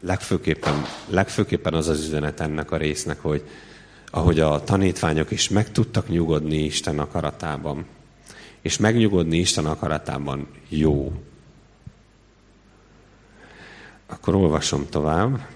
legfőképpen, 0.00 0.84
legfőképpen 1.08 1.74
az 1.74 1.88
az 1.88 2.04
üzenet 2.04 2.40
ennek 2.40 2.70
a 2.70 2.76
résznek, 2.76 3.20
hogy 3.20 3.42
ahogy 4.10 4.40
a 4.40 4.64
tanítványok 4.64 5.30
is 5.30 5.48
meg 5.48 5.72
tudtak 5.72 6.08
nyugodni 6.08 6.64
Isten 6.64 6.98
akaratában, 6.98 7.86
és 8.62 8.76
megnyugodni 8.76 9.38
Isten 9.38 9.66
akaratában 9.66 10.46
jó. 10.68 11.12
Akkor 14.10 14.34
olvasom 14.34 14.88
tovább. 14.88 15.46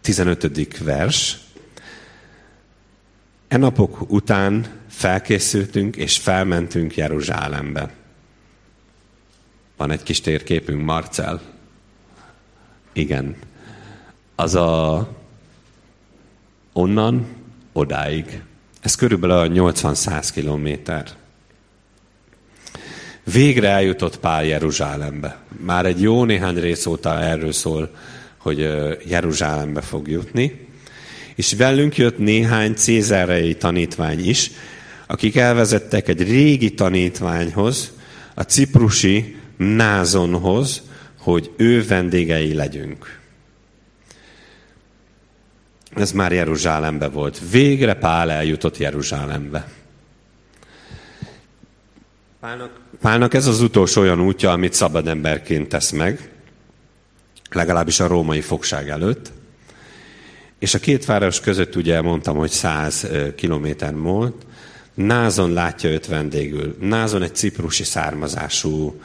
15. 0.00 0.78
vers. 0.78 1.38
E 3.48 3.56
napok 3.56 4.10
után 4.10 4.66
felkészültünk 4.88 5.96
és 5.96 6.18
felmentünk 6.18 6.96
Jeruzsálembe. 6.96 7.94
Van 9.76 9.90
egy 9.90 10.02
kis 10.02 10.20
térképünk, 10.20 10.84
Marcel. 10.84 11.40
Igen. 12.92 13.36
Az 14.34 14.54
a 14.54 15.08
onnan 16.72 17.26
odáig. 17.72 18.42
Ez 18.80 18.94
körülbelül 18.94 19.52
80-100 19.54 20.28
kilométer. 20.32 21.10
Végre 23.32 23.68
eljutott 23.68 24.18
Pál 24.18 24.44
Jeruzsálembe. 24.44 25.38
Már 25.64 25.86
egy 25.86 26.00
jó 26.00 26.24
néhány 26.24 26.60
rész 26.60 26.86
óta 26.86 27.20
erről 27.20 27.52
szól, 27.52 27.90
hogy 28.36 28.58
Jeruzsálembe 29.06 29.80
fog 29.80 30.08
jutni. 30.08 30.68
És 31.34 31.52
velünk 31.52 31.96
jött 31.96 32.18
néhány 32.18 32.74
cézárei 32.74 33.56
tanítvány 33.56 34.28
is, 34.28 34.50
akik 35.06 35.36
elvezettek 35.36 36.08
egy 36.08 36.22
régi 36.22 36.74
tanítványhoz, 36.74 37.92
a 38.34 38.42
ciprusi 38.42 39.36
Názonhoz, 39.56 40.82
hogy 41.18 41.50
ő 41.56 41.84
vendégei 41.86 42.54
legyünk. 42.54 43.18
Ez 45.96 46.12
már 46.12 46.32
Jeruzsálembe 46.32 47.08
volt. 47.08 47.40
Végre 47.50 47.94
Pál 47.94 48.30
eljutott 48.30 48.78
Jeruzsálembe. 48.78 49.68
Pálnak, 52.40 52.70
Pálnak 53.00 53.34
ez 53.34 53.46
az 53.46 53.60
utolsó 53.60 54.00
olyan 54.00 54.20
útja, 54.20 54.50
amit 54.50 54.72
szabad 54.72 55.06
emberként 55.06 55.68
tesz 55.68 55.90
meg, 55.90 56.30
legalábbis 57.50 58.00
a 58.00 58.06
római 58.06 58.40
fogság 58.40 58.88
előtt. 58.88 59.32
És 60.58 60.74
a 60.74 60.78
két 60.78 61.04
város 61.04 61.40
között 61.40 61.76
ugye 61.76 62.00
mondtam, 62.00 62.36
hogy 62.36 62.50
száz 62.50 63.06
kilométer 63.36 63.96
volt. 63.96 64.46
Názon 64.94 65.52
látja 65.52 65.90
őt 65.90 66.06
vendégül. 66.06 66.76
Názon 66.80 67.22
egy 67.22 67.34
ciprusi 67.34 67.84
származású 67.84 69.00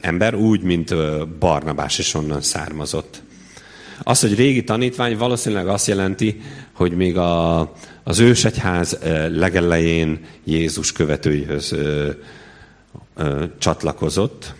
ember, 0.00 0.34
úgy, 0.34 0.62
mint 0.62 0.94
Barnabás 1.38 1.98
is 1.98 2.14
onnan 2.14 2.40
származott. 2.40 3.22
Az, 4.02 4.20
hogy 4.20 4.34
régi 4.34 4.64
tanítvány 4.64 5.16
valószínűleg 5.16 5.68
azt 5.68 5.86
jelenti, 5.86 6.40
hogy 6.72 6.92
még 6.92 7.16
a, 7.16 7.60
az 8.02 8.18
ősegyház 8.18 8.98
legelején 9.28 10.20
Jézus 10.44 10.92
követőihöz 10.92 11.74
csatlakozott. 13.58 14.54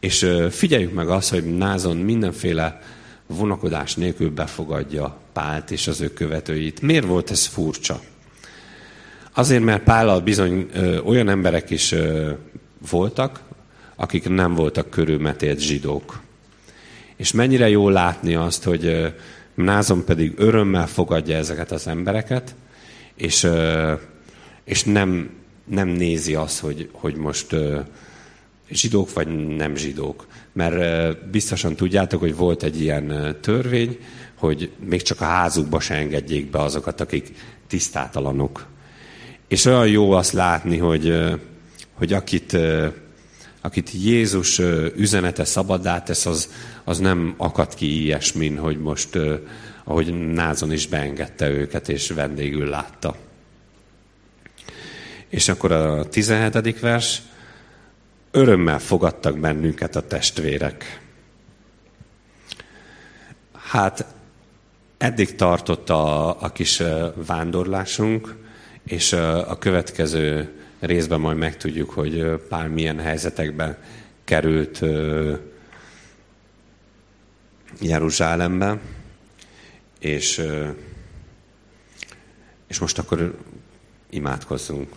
És 0.00 0.26
figyeljük 0.50 0.92
meg 0.92 1.08
azt, 1.08 1.30
hogy 1.30 1.56
Názon 1.56 1.96
mindenféle 1.96 2.80
vonakodás 3.26 3.94
nélkül 3.94 4.30
befogadja 4.30 5.16
Pált 5.32 5.70
és 5.70 5.86
az 5.86 6.00
ő 6.00 6.12
követőit. 6.12 6.80
Miért 6.80 7.06
volt 7.06 7.30
ez 7.30 7.46
furcsa? 7.46 8.00
Azért, 9.32 9.62
mert 9.62 9.82
Pállal 9.82 10.20
bizony 10.20 10.68
ö, 10.72 10.98
olyan 10.98 11.28
emberek 11.28 11.70
is 11.70 11.92
ö, 11.92 12.32
voltak, 12.90 13.40
akik 13.96 14.28
nem 14.28 14.54
voltak 14.54 14.90
körülmetélt 14.90 15.58
zsidók. 15.58 16.20
És 17.16 17.32
mennyire 17.32 17.68
jó 17.68 17.88
látni 17.88 18.34
azt, 18.34 18.64
hogy 18.64 19.14
Názon 19.54 20.04
pedig 20.04 20.32
örömmel 20.36 20.86
fogadja 20.86 21.36
ezeket 21.36 21.72
az 21.72 21.86
embereket, 21.86 22.54
és, 23.16 23.48
és 24.64 24.84
nem, 24.84 25.30
nem 25.64 25.88
nézi 25.88 26.34
azt, 26.34 26.60
hogy, 26.60 26.88
hogy 26.92 27.14
most 27.14 27.56
zsidók 28.70 29.12
vagy 29.12 29.56
nem 29.56 29.76
zsidók. 29.76 30.26
Mert 30.52 31.30
biztosan 31.30 31.76
tudjátok, 31.76 32.20
hogy 32.20 32.36
volt 32.36 32.62
egy 32.62 32.80
ilyen 32.80 33.36
törvény, 33.40 33.98
hogy 34.34 34.70
még 34.84 35.02
csak 35.02 35.20
a 35.20 35.24
házukba 35.24 35.80
se 35.80 35.94
engedjék 35.94 36.50
be 36.50 36.60
azokat, 36.60 37.00
akik 37.00 37.32
tisztátalanok. 37.66 38.66
És 39.48 39.64
olyan 39.64 39.88
jó 39.88 40.10
azt 40.10 40.32
látni, 40.32 40.78
hogy, 40.78 41.14
hogy 41.92 42.12
akit 42.12 42.56
akit 43.64 43.90
Jézus 43.92 44.60
üzenete 44.96 45.44
szabaddá 45.44 46.02
tesz, 46.02 46.26
az, 46.26 46.50
az 46.84 46.98
nem 46.98 47.34
akad 47.36 47.74
ki 47.74 48.02
ilyesmin, 48.02 48.58
hogy 48.58 48.78
most, 48.78 49.18
ahogy 49.84 50.32
Názon 50.32 50.72
is 50.72 50.86
beengedte 50.86 51.50
őket, 51.50 51.88
és 51.88 52.10
vendégül 52.10 52.68
látta. 52.68 53.16
És 55.28 55.48
akkor 55.48 55.72
a 55.72 56.08
17. 56.08 56.80
vers, 56.80 57.22
örömmel 58.30 58.78
fogadtak 58.78 59.38
bennünket 59.38 59.96
a 59.96 60.06
testvérek. 60.06 61.00
Hát 63.52 64.06
eddig 64.98 65.34
tartott 65.34 65.90
a, 65.90 66.28
a 66.42 66.52
kis 66.52 66.82
vándorlásunk, 67.14 68.34
és 68.84 69.12
a 69.12 69.58
következő 69.58 70.52
részben 70.80 71.20
majd 71.20 71.36
megtudjuk, 71.36 71.90
hogy 71.90 72.40
Pál 72.48 72.68
milyen 72.68 72.98
helyzetekben 72.98 73.76
került 74.24 74.80
Jeruzsálembe, 77.80 78.78
és, 80.04 80.42
és 82.66 82.78
most 82.78 82.98
akkor 82.98 83.38
imádkozzunk. 84.10 84.94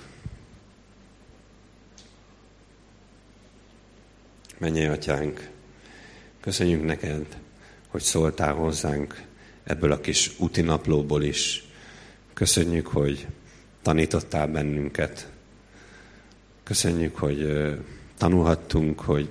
Menj, 4.58 4.86
atyánk, 4.86 5.50
köszönjük 6.40 6.86
neked, 6.86 7.38
hogy 7.88 8.02
szóltál 8.02 8.54
hozzánk 8.54 9.24
ebből 9.64 9.92
a 9.92 10.02
kis 10.02 10.32
útinaplóból 10.38 11.24
is. 11.24 11.64
Köszönjük, 12.34 12.88
hogy 12.88 13.28
tanítottál 13.82 14.48
bennünket, 14.48 15.28
Köszönjük, 16.68 17.16
hogy 17.18 17.48
tanulhattunk, 18.18 19.00
hogy 19.00 19.30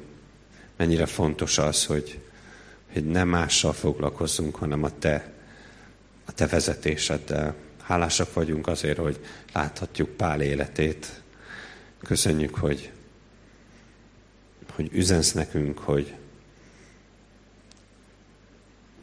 mennyire 0.77 1.07
fontos 1.07 1.59
az, 1.59 1.87
hogy, 1.87 2.19
hogy 2.93 3.07
nem 3.07 3.29
mással 3.29 3.73
foglalkozzunk, 3.73 4.57
hanem 4.57 4.83
a 4.83 4.99
te, 4.99 5.33
a 6.27 6.33
te 6.33 6.47
vezetéseddel. 6.47 7.55
Hálásak 7.83 8.33
vagyunk 8.33 8.67
azért, 8.67 8.99
hogy 8.99 9.19
láthatjuk 9.53 10.09
Pál 10.09 10.41
életét. 10.41 11.23
Köszönjük, 12.03 12.55
hogy, 12.55 12.91
hogy 14.73 14.89
üzensz 14.93 15.33
nekünk, 15.33 15.79
hogy 15.79 16.15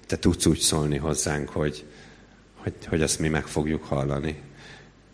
te 0.07 0.17
tudsz 0.17 0.45
úgy 0.45 0.59
szólni 0.59 0.97
hozzánk, 0.97 1.49
hogy, 1.49 1.85
hogy, 2.55 2.73
hogy 2.87 3.01
azt 3.01 3.19
mi 3.19 3.27
meg 3.27 3.47
fogjuk 3.47 3.83
hallani. 3.83 4.41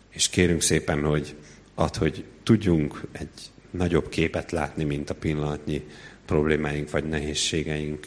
És 0.08 0.28
kérünk 0.28 0.62
szépen, 0.62 1.04
hogy 1.04 1.36
ad, 1.74 1.96
hogy 1.96 2.24
tudjunk 2.42 3.00
egy 3.12 3.28
nagyobb 3.70 4.08
képet 4.08 4.50
látni, 4.50 4.84
mint 4.84 5.10
a 5.10 5.14
pillanatnyi 5.14 5.86
problémáink 6.26 6.90
vagy 6.90 7.04
nehézségeink. 7.04 8.06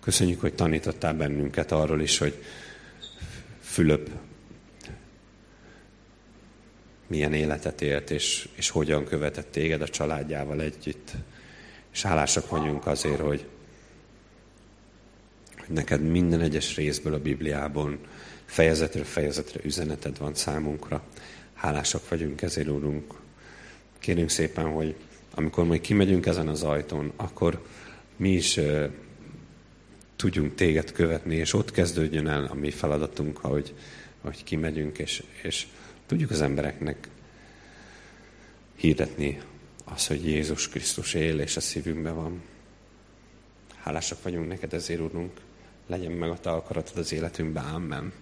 Köszönjük, 0.00 0.40
hogy 0.40 0.54
tanítottál 0.54 1.14
bennünket 1.14 1.72
arról 1.72 2.00
is, 2.00 2.18
hogy 2.18 2.42
Fülöp 3.68 4.10
milyen 7.06 7.32
életet 7.32 7.82
élt, 7.82 8.10
és, 8.10 8.48
és 8.54 8.70
hogyan 8.70 9.04
követett 9.04 9.50
téged 9.50 9.82
a 9.82 9.88
családjával 9.88 10.60
együtt. 10.60 11.12
És 11.92 12.02
hálásak 12.02 12.48
vagyunk 12.48 12.86
azért, 12.86 13.20
hogy, 13.20 13.46
hogy 15.56 15.74
neked 15.74 16.02
minden 16.02 16.40
egyes 16.40 16.76
részből 16.76 17.14
a 17.14 17.20
Bibliában 17.20 17.98
fejezetről 18.44 19.04
fejezetre 19.04 19.60
üzeneted 19.64 20.18
van 20.18 20.34
számunkra. 20.34 21.02
Hálásak 21.54 22.08
vagyunk 22.08 22.42
ezért, 22.42 22.68
Úrunk. 22.68 23.14
Kérünk 23.98 24.30
szépen, 24.30 24.64
hogy 24.64 24.94
amikor 25.34 25.64
majd 25.64 25.80
kimegyünk 25.80 26.26
ezen 26.26 26.48
az 26.48 26.62
ajtón, 26.62 27.12
akkor 27.16 27.62
mi 28.16 28.32
is 28.32 28.60
tudjunk 30.18 30.54
téged 30.54 30.92
követni, 30.92 31.34
és 31.34 31.52
ott 31.52 31.70
kezdődjön 31.70 32.28
el 32.28 32.44
a 32.44 32.54
mi 32.54 32.70
feladatunk, 32.70 33.44
ahogy, 33.44 33.74
ahogy 34.20 34.44
kimegyünk, 34.44 34.98
és, 34.98 35.22
és 35.42 35.66
tudjuk 36.06 36.30
az 36.30 36.40
embereknek 36.40 37.08
hirdetni 38.76 39.40
az, 39.84 40.06
hogy 40.06 40.26
Jézus 40.26 40.68
Krisztus 40.68 41.14
él, 41.14 41.40
és 41.40 41.56
a 41.56 41.60
szívünkben 41.60 42.14
van. 42.14 42.42
Hálásak 43.76 44.22
vagyunk 44.22 44.48
neked 44.48 44.72
ezért, 44.72 45.00
Úrunk. 45.00 45.40
Legyen 45.86 46.12
meg 46.12 46.30
a 46.30 46.38
te 46.38 46.50
akaratod 46.50 46.98
az 46.98 47.12
életünkben. 47.12 47.64
Amen. 47.64 48.12